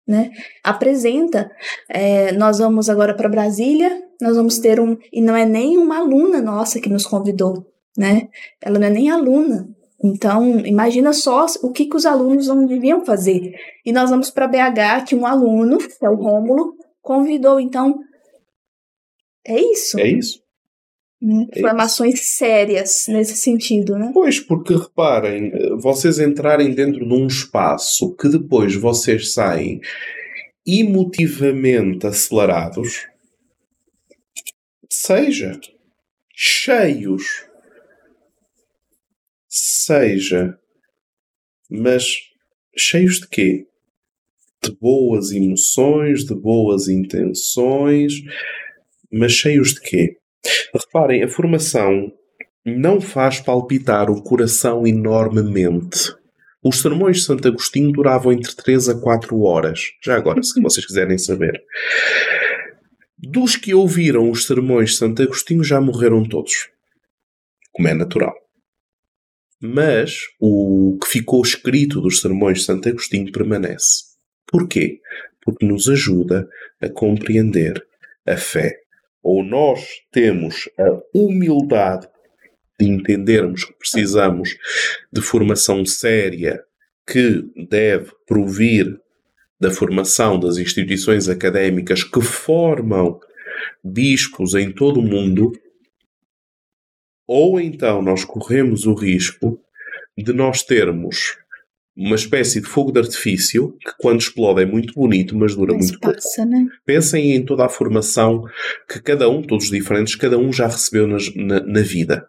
[0.06, 0.32] né?
[0.64, 1.50] Apresenta.
[1.90, 4.98] É, nós vamos agora para Brasília, nós vamos ter um.
[5.14, 7.66] E não é nem uma aluna nossa que nos convidou,
[7.98, 8.28] né?
[8.62, 9.70] Ela não é nem aluna.
[10.04, 13.54] Então, imagina só o que, que os alunos não deviam fazer.
[13.86, 17.60] E nós vamos para BH, que um aluno, que é o Rômulo, convidou.
[17.60, 17.98] Então,
[19.46, 20.00] é isso.
[20.00, 20.40] É isso.
[21.22, 21.48] Né?
[21.52, 22.38] É Formações isso.
[22.38, 24.12] sérias nesse sentido, né?
[24.14, 29.82] Pois, porque reparem, vocês entrarem dentro de um espaço que depois vocês saem
[30.66, 33.08] emotivamente acelerados,
[34.90, 35.60] seja
[36.36, 37.46] cheios,
[39.48, 40.60] seja,
[41.70, 42.06] mas
[42.76, 43.66] cheios de quê?
[44.62, 48.14] De boas emoções, de boas intenções,
[49.12, 50.17] mas cheios de quê?
[50.74, 52.12] Reparem, a formação
[52.66, 56.14] não faz palpitar o coração enormemente.
[56.64, 59.92] Os sermões de Santo Agostinho duravam entre 3 a 4 horas.
[60.04, 61.62] Já agora, se vocês quiserem saber.
[63.18, 66.70] Dos que ouviram os sermões de Santo Agostinho já morreram todos.
[67.72, 68.36] Como é natural.
[69.62, 74.04] Mas o que ficou escrito dos sermões de Santo Agostinho permanece.
[74.46, 75.00] Porquê?
[75.42, 76.48] Porque nos ajuda
[76.82, 77.84] a compreender
[78.26, 78.78] a fé.
[79.24, 82.08] Ou nós temos a humildade
[82.80, 84.56] de entendermos que precisamos
[85.12, 86.64] de formação séria
[87.06, 89.00] que deve provir
[89.60, 93.20] da formação das instituições académicas que formam
[93.84, 95.52] bispos em todo o mundo,
[97.26, 99.60] ou então nós corremos o risco
[100.18, 101.38] de nós termos
[101.98, 105.90] uma espécie de fogo de artifício que, quando explode, é muito bonito, mas dura mas
[105.90, 106.52] muito passa, pouco.
[106.52, 106.68] Né?
[106.86, 108.44] Pensem em toda a formação
[108.88, 112.28] que cada um, todos diferentes, cada um já recebeu nas, na, na vida.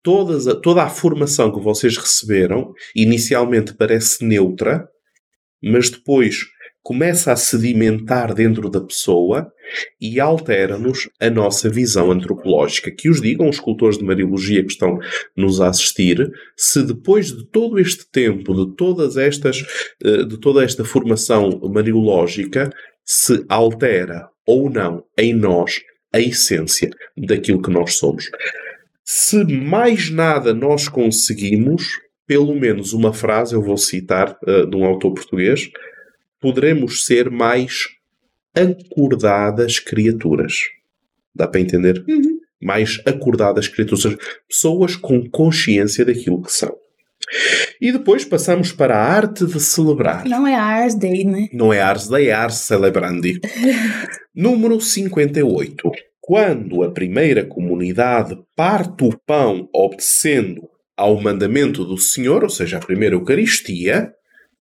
[0.00, 4.88] Todas a, toda a formação que vocês receberam inicialmente parece neutra,
[5.60, 6.44] mas depois
[6.82, 9.52] começa a sedimentar dentro da pessoa
[10.00, 12.90] e altera-nos a nossa visão antropológica.
[12.90, 14.98] Que os digam os escultores de Mariologia que estão
[15.36, 19.58] nos a assistir, se depois de todo este tempo, de todas estas,
[20.02, 22.70] de toda esta formação mariológica,
[23.04, 25.80] se altera ou não em nós
[26.12, 28.30] a essência daquilo que nós somos.
[29.04, 34.84] Se mais nada nós conseguimos, pelo menos uma frase, eu vou citar uh, de um
[34.84, 35.68] autor português,
[36.40, 37.84] poderemos ser mais
[38.54, 40.54] acordadas criaturas.
[41.34, 42.04] Dá para entender?
[42.08, 42.40] Uhum.
[42.60, 44.16] Mais acordadas criaturas.
[44.48, 46.74] Pessoas com consciência daquilo que são.
[47.80, 50.26] E depois passamos para a arte de celebrar.
[50.26, 51.48] Não é Ars Day, né?
[51.52, 53.40] Não é Ars Day, é Ars Celebrandi.
[54.34, 55.90] Número 58.
[56.20, 62.80] Quando a primeira comunidade parte o pão obedecendo ao mandamento do Senhor, ou seja, a
[62.80, 64.12] primeira Eucaristia,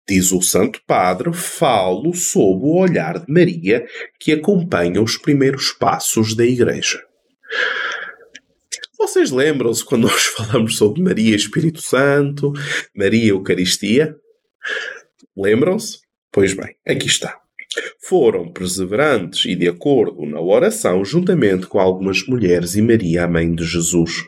[0.08, 3.86] diz o Santo Padre, falo sob o olhar de Maria
[4.18, 7.04] que acompanha os primeiros passos da Igreja.
[8.98, 12.52] Vocês lembram-se quando nós falamos sobre Maria Espírito Santo,
[12.96, 14.16] Maria Eucaristia?
[15.36, 15.98] Lembram-se?
[16.32, 17.38] Pois bem, aqui está.
[18.00, 23.54] Foram perseverantes e de acordo na oração, juntamente com algumas mulheres e Maria, a mãe
[23.54, 24.24] de Jesus.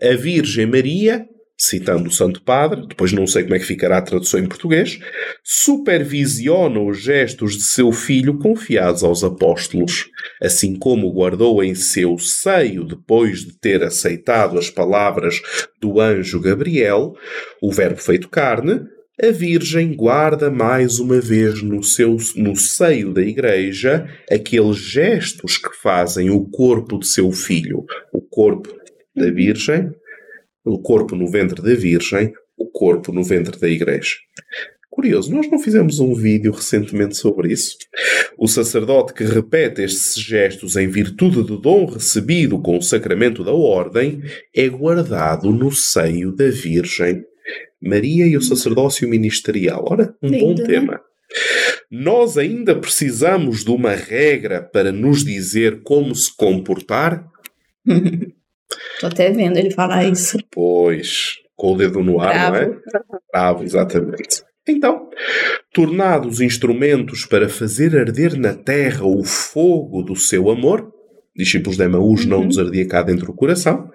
[0.00, 1.26] A Virgem Maria
[1.64, 4.98] citando o Santo Padre, depois não sei como é que ficará a tradução em português,
[5.44, 10.08] supervisiona os gestos de seu filho confiados aos apóstolos,
[10.42, 15.40] assim como guardou em seu seio depois de ter aceitado as palavras
[15.80, 17.14] do anjo Gabriel,
[17.62, 18.80] o Verbo feito carne,
[19.22, 25.76] a Virgem guarda mais uma vez no, seu, no seio da Igreja aqueles gestos que
[25.80, 28.68] fazem o corpo de seu filho, o corpo
[29.14, 29.92] da Virgem,
[30.64, 34.16] o corpo no ventre da Virgem, o corpo no ventre da Igreja.
[34.90, 37.78] Curioso, nós não fizemos um vídeo recentemente sobre isso.
[38.36, 43.52] O sacerdote que repete estes gestos em virtude do dom recebido com o sacramento da
[43.52, 44.22] ordem
[44.54, 47.24] é guardado no seio da Virgem.
[47.80, 49.82] Maria e o sacerdócio ministerial.
[49.88, 50.66] Ora, um Lindo, bom né?
[50.66, 51.00] tema.
[51.90, 57.26] Nós ainda precisamos de uma regra para nos dizer como se comportar?
[59.02, 60.38] Tô até vendo ele falar isso.
[60.48, 62.52] Pois, com o dedo no ar, Bravo.
[62.52, 62.76] não é?
[63.32, 64.44] Bravo, exatamente.
[64.68, 65.10] Então,
[65.74, 70.88] tornados instrumentos para fazer arder na terra o fogo do seu amor,
[71.34, 72.30] discípulos de Emaús, uhum.
[72.30, 73.90] não nos ardia cá dentro do coração,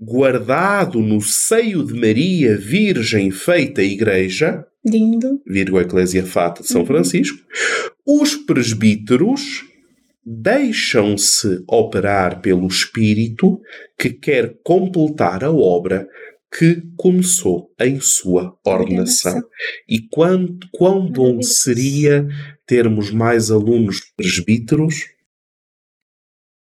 [0.00, 6.86] guardado no seio de Maria, Virgem feita Igreja, lindo, Virgo Eclésia Fata de São uhum.
[6.86, 7.36] Francisco,
[8.06, 9.68] os presbíteros
[10.30, 13.60] deixam-se operar pelo Espírito
[13.98, 16.06] que quer completar a obra
[16.52, 19.40] que começou em sua ordenação.
[19.88, 22.26] E quão, quão bom seria
[22.66, 25.06] termos mais alunos presbíteros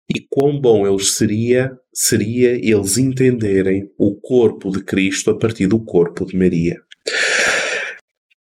[0.10, 5.84] e quão bom eles seria seria eles entenderem o corpo de Cristo a partir do
[5.84, 6.82] corpo de Maria.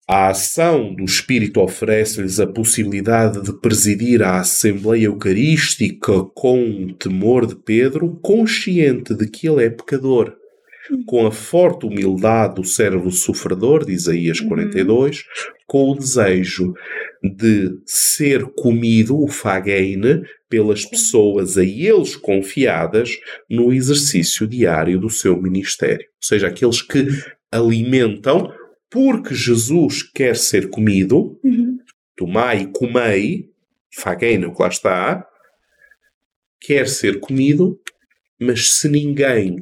[0.09, 7.57] A ação do Espírito oferece-lhes a possibilidade de presidir a Assembleia Eucarística com temor de
[7.57, 10.33] Pedro, consciente de que ele é pecador
[11.07, 15.23] com a forte humildade do servo sofredor, de Isaías 42, uhum.
[15.67, 16.75] com o desejo
[17.23, 23.11] de ser comido, o fagueine, pelas pessoas a eles confiadas
[23.51, 26.07] no exercício diário do seu ministério.
[26.07, 27.09] Ou seja, aqueles que
[27.51, 28.53] alimentam
[28.91, 31.79] porque Jesus quer ser comido, uhum.
[32.17, 33.51] tomai e comei,
[33.93, 35.27] fagueine, o que lá está,
[36.61, 37.79] quer ser comido,
[38.41, 39.61] mas se ninguém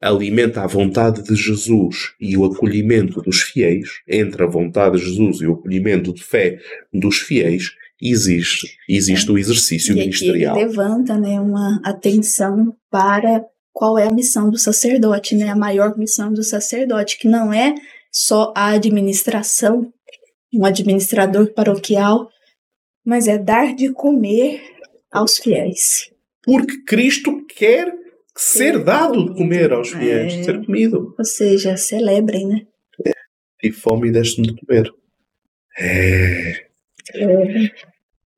[0.00, 5.40] alimenta a vontade de Jesus e o acolhimento dos fiéis, entre a vontade de Jesus
[5.40, 6.58] e o acolhimento de fé
[6.92, 9.32] dos fiéis, existe, existe é.
[9.32, 10.56] o exercício e ministerial.
[10.56, 15.96] Ele levanta né, uma atenção para qual é a missão do sacerdote, né, a maior
[15.96, 17.74] missão do sacerdote, que não é
[18.18, 19.92] só a administração,
[20.52, 22.28] um administrador paroquial,
[23.06, 24.60] mas é dar de comer
[25.08, 26.10] aos fiéis.
[26.42, 27.94] Porque Cristo quer
[28.36, 30.42] ser dado de comer aos fiéis, é.
[30.42, 31.14] ser comido.
[31.16, 32.66] Ou seja, celebrem, né?
[33.62, 34.92] E fome deste-me de comer.
[35.78, 36.50] É.
[37.14, 37.70] é.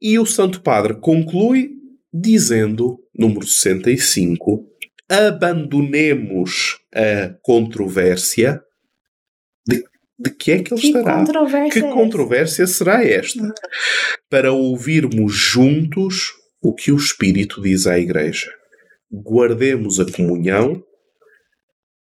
[0.00, 1.70] E o Santo Padre conclui
[2.12, 4.66] dizendo, número 65,
[5.08, 8.62] abandonemos a controvérsia.
[10.20, 11.18] De, que é que ele que estará?
[11.18, 13.54] Controvérsia que é controvérsia será esta?
[14.28, 18.50] Para ouvirmos juntos o que o Espírito diz à Igreja
[19.10, 20.82] guardemos a comunhão,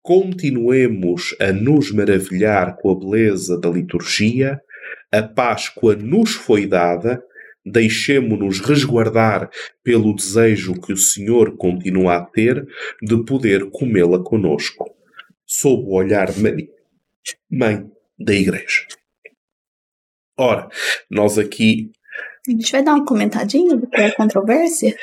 [0.02, 4.60] continuemos a nos maravilhar com a beleza da liturgia,
[5.12, 7.22] a Páscoa nos foi dada,
[7.64, 9.50] deixemo-nos resguardar
[9.82, 12.64] pelo desejo que o Senhor continua a ter
[13.02, 14.86] de poder comê-la conosco,
[15.44, 16.68] sob o olhar de Maria,
[17.50, 17.84] mãe
[18.18, 18.86] da Igreja.
[20.38, 20.68] Ora,
[21.10, 21.90] nós aqui.
[22.46, 24.96] A gente vai dar uma comentadinha do que é controvérsia?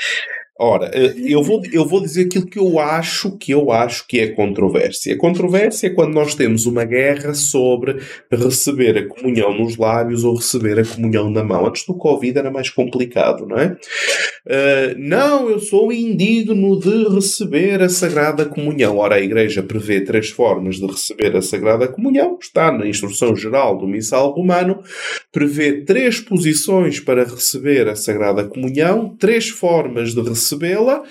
[0.65, 4.17] Ora, eh, eu vou, eu vou dizer aquilo que eu acho que eu acho que
[4.17, 5.13] é controvérsia.
[5.13, 7.97] A controvérsia é quando nós temos uma guerra sobre
[8.31, 11.67] receber a comunhão nos lábios ou receber a comunhão na mão.
[11.67, 13.75] Antes do Covid era mais complicado, não é?
[14.45, 18.97] Uh, não, eu sou indigno de receber a Sagrada Comunhão.
[18.99, 22.37] Ora, a Igreja prevê três formas de receber a Sagrada Comunhão.
[22.41, 24.81] Está na Instrução Geral do Missal Romano.
[25.29, 31.03] Prevê três posições para receber a Sagrada Comunhão, três formas de receber recebê-la.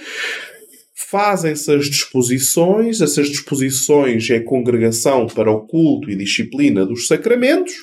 [0.95, 7.75] Fazem-se as disposições, essas disposições é congregação para o culto e disciplina dos sacramentos,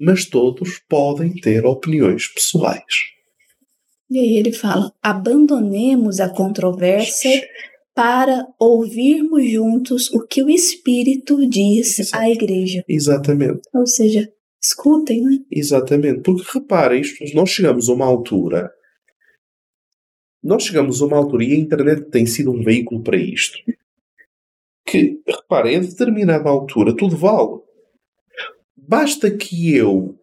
[0.00, 2.82] mas todos podem ter opiniões pessoais.
[4.10, 7.46] E aí ele fala: abandonemos a controvérsia
[7.94, 12.22] para ouvirmos juntos o que o Espírito diz Exato.
[12.22, 12.82] à igreja.
[12.88, 13.60] Exatamente.
[13.74, 14.28] Ou seja,
[14.62, 15.38] escutem, né?
[15.50, 16.20] Exatamente.
[16.20, 18.70] Porque reparem, isto, nós chegamos a uma altura
[20.42, 23.58] nós chegamos a uma altura e a internet tem sido um veículo para isto.
[24.86, 27.60] Que, reparem, a determinada altura tudo vale.
[28.76, 30.18] Basta que eu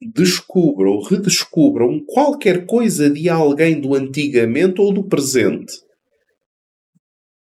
[0.00, 5.72] descubra ou redescubra um qualquer coisa de alguém do antigamente ou do presente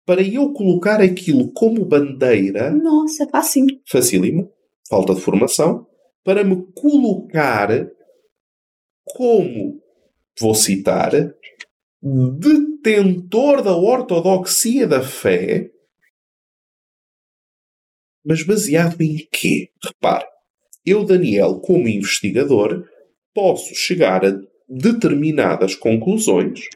[0.06, 2.72] para eu colocar aquilo como bandeira.
[2.72, 3.66] Nossa, fácil.
[3.88, 4.52] Facílimo.
[4.88, 5.88] Falta de formação.
[6.24, 7.90] Para me colocar
[9.04, 9.82] como,
[10.40, 11.12] vou citar,
[12.06, 15.72] detentor da ortodoxia da fé,
[18.24, 19.70] mas baseado em quê?
[19.84, 20.26] Repare,
[20.86, 22.88] eu, Daniel, como investigador,
[23.34, 24.40] posso chegar a
[24.70, 26.68] determinadas conclusões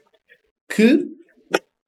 [0.67, 1.07] que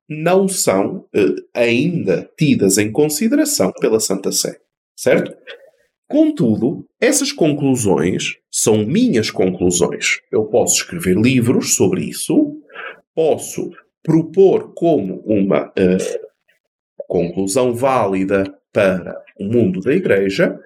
[0.08, 4.60] não são eh, ainda tidas em consideração pela Santa Sé.
[4.96, 5.36] Certo?
[6.08, 10.20] Contudo, essas conclusões são minhas conclusões.
[10.32, 12.62] Eu posso escrever livros sobre isso,
[13.16, 13.72] posso
[14.04, 16.32] propor como uma, uh,
[17.08, 20.58] conclusão válida para o mundo da Igreja,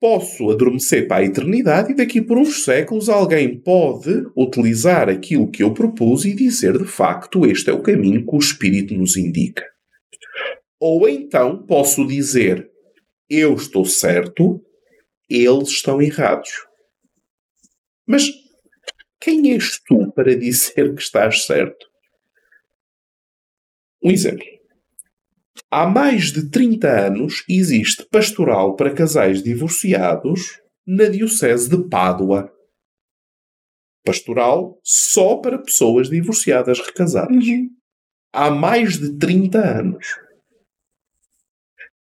[0.00, 5.62] posso adormecer para a eternidade e daqui por uns séculos alguém pode utilizar aquilo que
[5.62, 9.64] eu propus e dizer de facto este é o caminho que o Espírito nos indica.
[10.80, 12.70] Ou então posso dizer
[13.28, 14.62] eu estou certo,
[15.28, 16.50] eles estão errados.
[18.06, 18.30] Mas
[19.26, 21.90] quem és tu para dizer que estás certo?
[24.00, 24.46] Um exemplo.
[25.68, 32.54] Há mais de 30 anos existe pastoral para casais divorciados na Diocese de Pádua.
[34.04, 37.44] Pastoral só para pessoas divorciadas recasadas.
[37.44, 37.68] Uhum.
[38.32, 40.06] Há mais de 30 anos.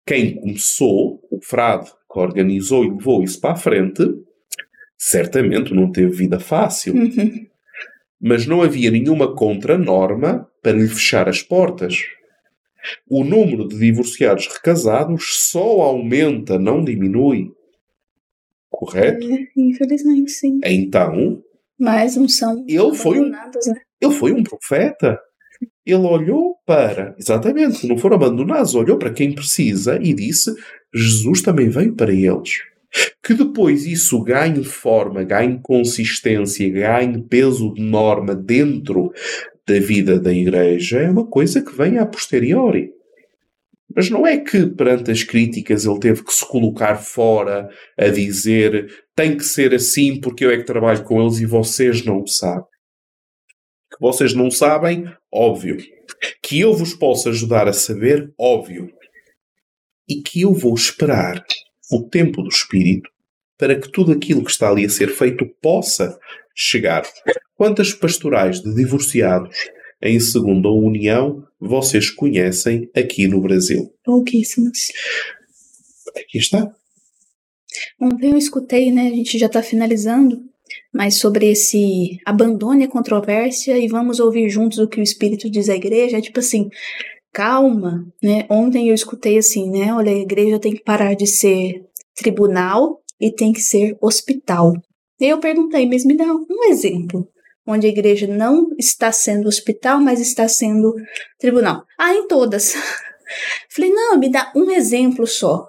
[0.05, 4.03] Quem começou, o frade que organizou e levou isso para a frente,
[5.05, 6.95] certamente não teve vida fácil.
[6.95, 7.45] Uhum.
[8.19, 12.01] Mas não havia nenhuma contra-norma para lhe fechar as portas.
[13.07, 17.51] O número de divorciados recasados só aumenta, não diminui.
[18.67, 19.31] Correto?
[19.31, 20.59] É, infelizmente, sim.
[20.63, 21.39] Então.
[21.79, 23.51] Mas não são ele foi um, né?
[24.01, 25.19] Ele foi um profeta.
[25.85, 30.51] Ele olhou para, exatamente, não foram abandonados, olhou para quem precisa e disse:
[30.93, 32.55] Jesus também veio para eles.
[33.23, 39.11] Que depois isso ganhe forma, ganhe consistência, ganhe peso de norma dentro
[39.67, 42.91] da vida da Igreja é uma coisa que vem a posteriori.
[43.95, 48.87] Mas não é que perante as críticas ele teve que se colocar fora a dizer
[49.15, 52.65] tem que ser assim porque eu é que trabalho com eles e vocês não sabem.
[53.91, 55.77] Que vocês não sabem, óbvio.
[56.43, 58.91] Que eu vos posso ajudar a saber, óbvio.
[60.09, 61.43] E que eu vou esperar
[61.91, 63.09] o tempo do Espírito
[63.57, 66.17] para que tudo aquilo que está ali a ser feito possa
[66.53, 67.03] chegar.
[67.55, 69.55] Quantas pastorais de divorciados
[70.01, 73.93] em segunda união vocês conhecem aqui no Brasil?
[74.03, 74.87] Pouquíssimas.
[76.15, 76.71] Aqui está.
[77.99, 79.07] Ontem eu escutei, né?
[79.07, 80.41] A gente já está finalizando,
[80.93, 85.69] mas sobre esse abandone a controvérsia e vamos ouvir juntos o que o Espírito diz
[85.69, 86.17] à igreja.
[86.17, 86.69] É tipo assim,
[87.35, 88.45] calma, né?
[88.49, 89.93] Ontem eu escutei assim, né?
[89.93, 91.83] Olha, a igreja tem que parar de ser
[92.15, 94.71] tribunal e tem que ser hospital.
[95.19, 97.27] E eu perguntei, mas me dá um exemplo
[97.67, 100.93] onde a igreja não está sendo hospital, mas está sendo
[101.37, 101.83] tribunal.
[101.97, 102.73] Ah, em todas.
[103.69, 105.67] Falei, não, me dá um exemplo só.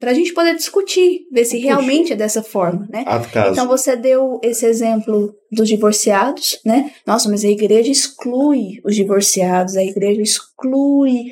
[0.00, 3.04] Para a gente poder discutir, ver se realmente é dessa forma, né?
[3.50, 6.92] Então você deu esse exemplo dos divorciados, né?
[7.04, 11.24] Nossa, mas a igreja exclui os divorciados, a igreja exclui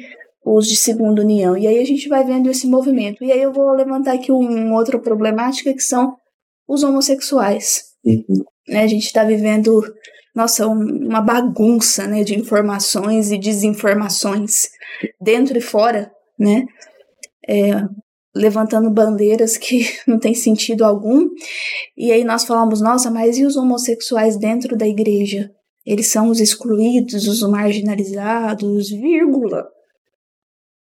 [0.45, 1.57] os de segunda união.
[1.57, 3.25] E aí a gente vai vendo esse movimento.
[3.25, 6.17] E aí eu vou levantar aqui um, outra problemática que são
[6.69, 7.83] os homossexuais.
[8.05, 8.45] Uhum.
[8.69, 9.81] Né, a gente está vivendo,
[10.35, 14.69] nossa, um, uma bagunça né, de informações e desinformações
[15.21, 16.64] dentro e fora, né?
[17.49, 17.83] É,
[18.37, 21.28] levantando bandeiras que não tem sentido algum.
[21.97, 25.51] E aí nós falamos, nossa, mas e os homossexuais dentro da igreja?
[25.84, 29.68] Eles são os excluídos, os marginalizados, vírgula.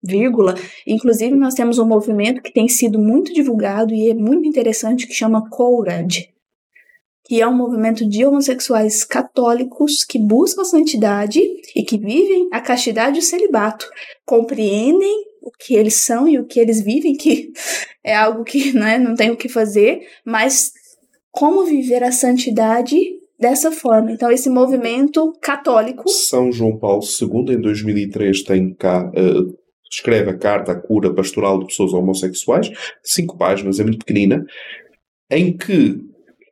[0.04, 0.56] Vírgula.
[0.86, 5.14] Inclusive, nós temos um movimento que tem sido muito divulgado e é muito interessante que
[5.14, 6.30] chama CORAD,
[7.26, 11.40] que é um movimento de homossexuais católicos que buscam a santidade
[11.76, 13.88] e que vivem a castidade e o celibato,
[14.26, 17.52] compreendem o que eles são e o que eles vivem, que
[18.04, 20.72] é algo que né, não tem o que fazer, mas
[21.32, 22.98] como viver a santidade
[23.40, 24.12] dessa forma.
[24.12, 26.10] Então, esse movimento católico.
[26.10, 29.10] São João Paulo II, em 2003, tem cá.
[29.10, 29.56] Uh,
[29.90, 32.70] escreve a carta à cura pastoral de pessoas homossexuais,
[33.04, 34.44] cinco páginas, é muito pequenina,
[35.32, 35.98] em que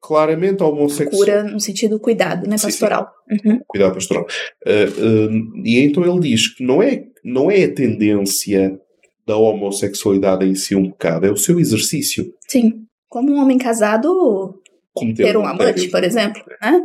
[0.01, 1.19] claramente homossexual.
[1.19, 2.55] Cura no sentido cuidado, né?
[2.61, 3.09] Pastoral.
[3.27, 3.49] Sim, sim.
[3.49, 3.59] Uhum.
[3.67, 4.25] Cuidado pastoral.
[4.65, 8.79] Uh, uh, e então ele diz que não é, não é a tendência
[9.25, 12.33] da homossexualidade em si um pecado, é o seu exercício.
[12.47, 12.85] Sim.
[13.09, 14.61] Como um homem casado
[15.15, 16.81] ter um amante, por exemplo, né?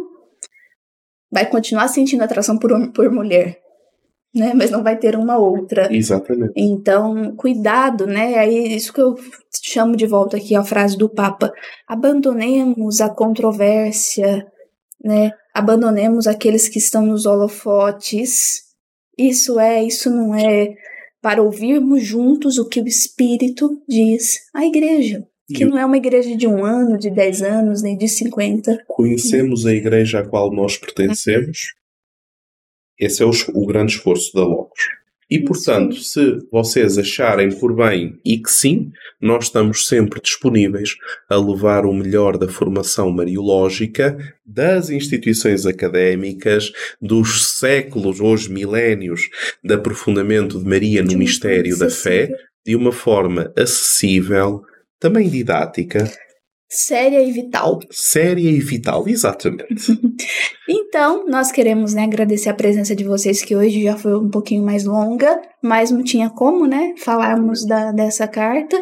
[1.30, 3.60] Vai continuar sentindo atração por, por mulher
[4.34, 4.52] né?
[4.54, 5.92] Mas não vai ter uma outra.
[5.94, 6.52] Exatamente.
[6.56, 8.36] Então, cuidado, né?
[8.38, 9.16] Aí, isso que eu
[9.62, 11.52] chamo de volta aqui a frase do Papa.
[11.86, 14.46] Abandonemos a controvérsia,
[15.02, 15.32] né?
[15.52, 18.62] Abandonemos aqueles que estão nos holofotes.
[19.18, 20.74] Isso é, isso não é.
[21.22, 25.26] Para ouvirmos juntos o que o Espírito diz à igreja.
[25.52, 28.78] Que não é uma igreja de um ano, de dez anos, nem de cinquenta.
[28.86, 31.74] Conhecemos a igreja à qual nós pertencemos
[33.00, 34.78] esse é o, o grande esforço da Logos.
[35.30, 40.96] E, portanto, se vocês acharem por bem e que sim, nós estamos sempre disponíveis
[41.28, 49.28] a levar o melhor da formação mariológica das instituições académicas, dos séculos, hoje milénios,
[49.62, 52.28] de aprofundamento de Maria no mistério da fé,
[52.66, 54.62] de uma forma acessível,
[54.98, 56.10] também didática.
[56.72, 57.80] Séria e vital.
[57.90, 59.90] Séria e vital, exatamente.
[60.70, 64.64] então, nós queremos né, agradecer a presença de vocês, que hoje já foi um pouquinho
[64.64, 68.80] mais longa, mas não tinha como, né, falarmos da, dessa carta.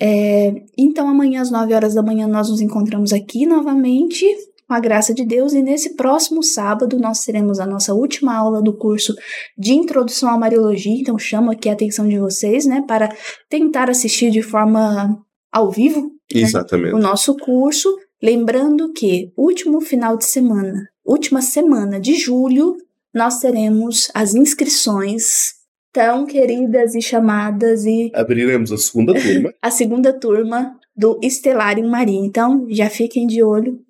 [0.00, 4.26] É, então, amanhã às 9 horas da manhã nós nos encontramos aqui novamente,
[4.66, 8.60] com a graça de Deus, e nesse próximo sábado nós teremos a nossa última aula
[8.60, 9.14] do curso
[9.56, 13.14] de Introdução à Mariologia, então chamo aqui a atenção de vocês, né, para
[13.48, 15.16] tentar assistir de forma
[15.52, 16.94] ao vivo né, Exatamente.
[16.94, 17.88] o nosso curso.
[18.22, 22.76] Lembrando que último final de semana, última semana de julho,
[23.12, 25.54] nós teremos as inscrições
[25.92, 29.52] tão queridas e chamadas e abriremos a segunda turma.
[29.60, 32.20] a segunda turma do Estelarium Maria.
[32.24, 33.80] Então, já fiquem de olho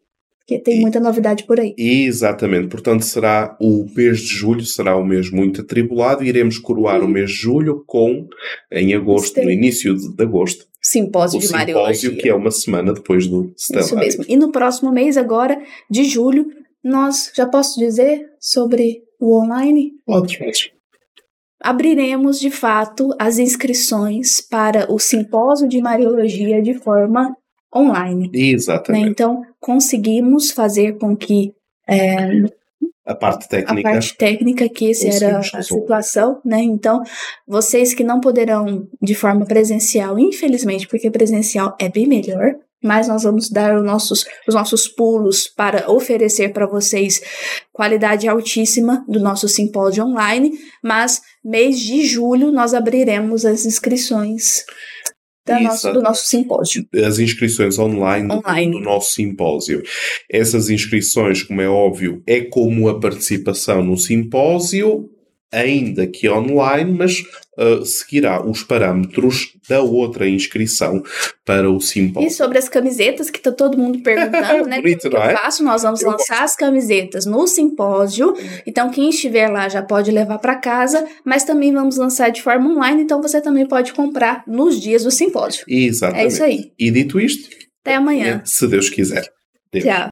[0.42, 1.72] porque tem muita novidade por aí.
[1.78, 2.68] Exatamente.
[2.68, 6.24] Portanto, será o mês de julho, será um mês muito atribulado.
[6.24, 8.28] Iremos coroar o mês de julho com,
[8.70, 11.94] em agosto, no início de, de agosto, simpósio o de Mariologia.
[11.94, 13.84] simpósio, que é uma semana depois do Stellar.
[13.84, 14.24] Isso mesmo.
[14.28, 16.46] E no próximo mês, agora, de julho,
[16.82, 19.92] nós, já posso dizer sobre o online?
[20.04, 20.72] Pode, pode.
[21.62, 27.36] Abriremos, de fato, as inscrições para o simpósio de Mariologia de forma
[27.74, 28.28] online.
[28.34, 29.04] Exatamente.
[29.04, 29.10] Né?
[29.10, 31.52] Então, conseguimos fazer com que
[31.88, 32.28] é,
[33.04, 33.88] a parte técnica.
[33.88, 36.62] A parte técnica, que essa era a situação, né?
[36.62, 37.02] Então,
[37.46, 43.22] vocês que não poderão de forma presencial, infelizmente, porque presencial é bem melhor, mas nós
[43.22, 47.20] vamos dar os nossos, os nossos pulos para oferecer para vocês
[47.72, 54.64] qualidade altíssima do nosso simpósio online, mas mês de julho nós abriremos as inscrições
[55.48, 56.86] nosso, do nosso simpósio.
[57.04, 58.72] As inscrições online, online.
[58.72, 59.82] Do, do, nosso simpósio.
[60.30, 65.10] Essas inscrições, como é óbvio, é como a participação no simpósio,
[65.52, 67.20] ainda que online, mas
[67.58, 71.02] uh, seguirá os parâmetros da outra inscrição
[71.44, 72.26] para o simpósio.
[72.26, 74.80] E sobre as camisetas, que está todo mundo perguntando, né?
[74.82, 75.32] Bonito, que é?
[75.32, 76.44] eu faço, nós vamos eu lançar gosto.
[76.44, 78.34] as camisetas no simpósio.
[78.66, 82.70] Então, quem estiver lá já pode levar para casa, mas também vamos lançar de forma
[82.70, 85.64] online, então você também pode comprar nos dias do simpósio.
[85.68, 86.24] Exatamente.
[86.24, 86.72] É isso aí.
[86.78, 87.48] E dito isto,
[87.82, 88.40] até amanhã.
[88.44, 89.28] Se Deus quiser.
[89.70, 89.84] Deus.
[89.84, 90.10] Tchau.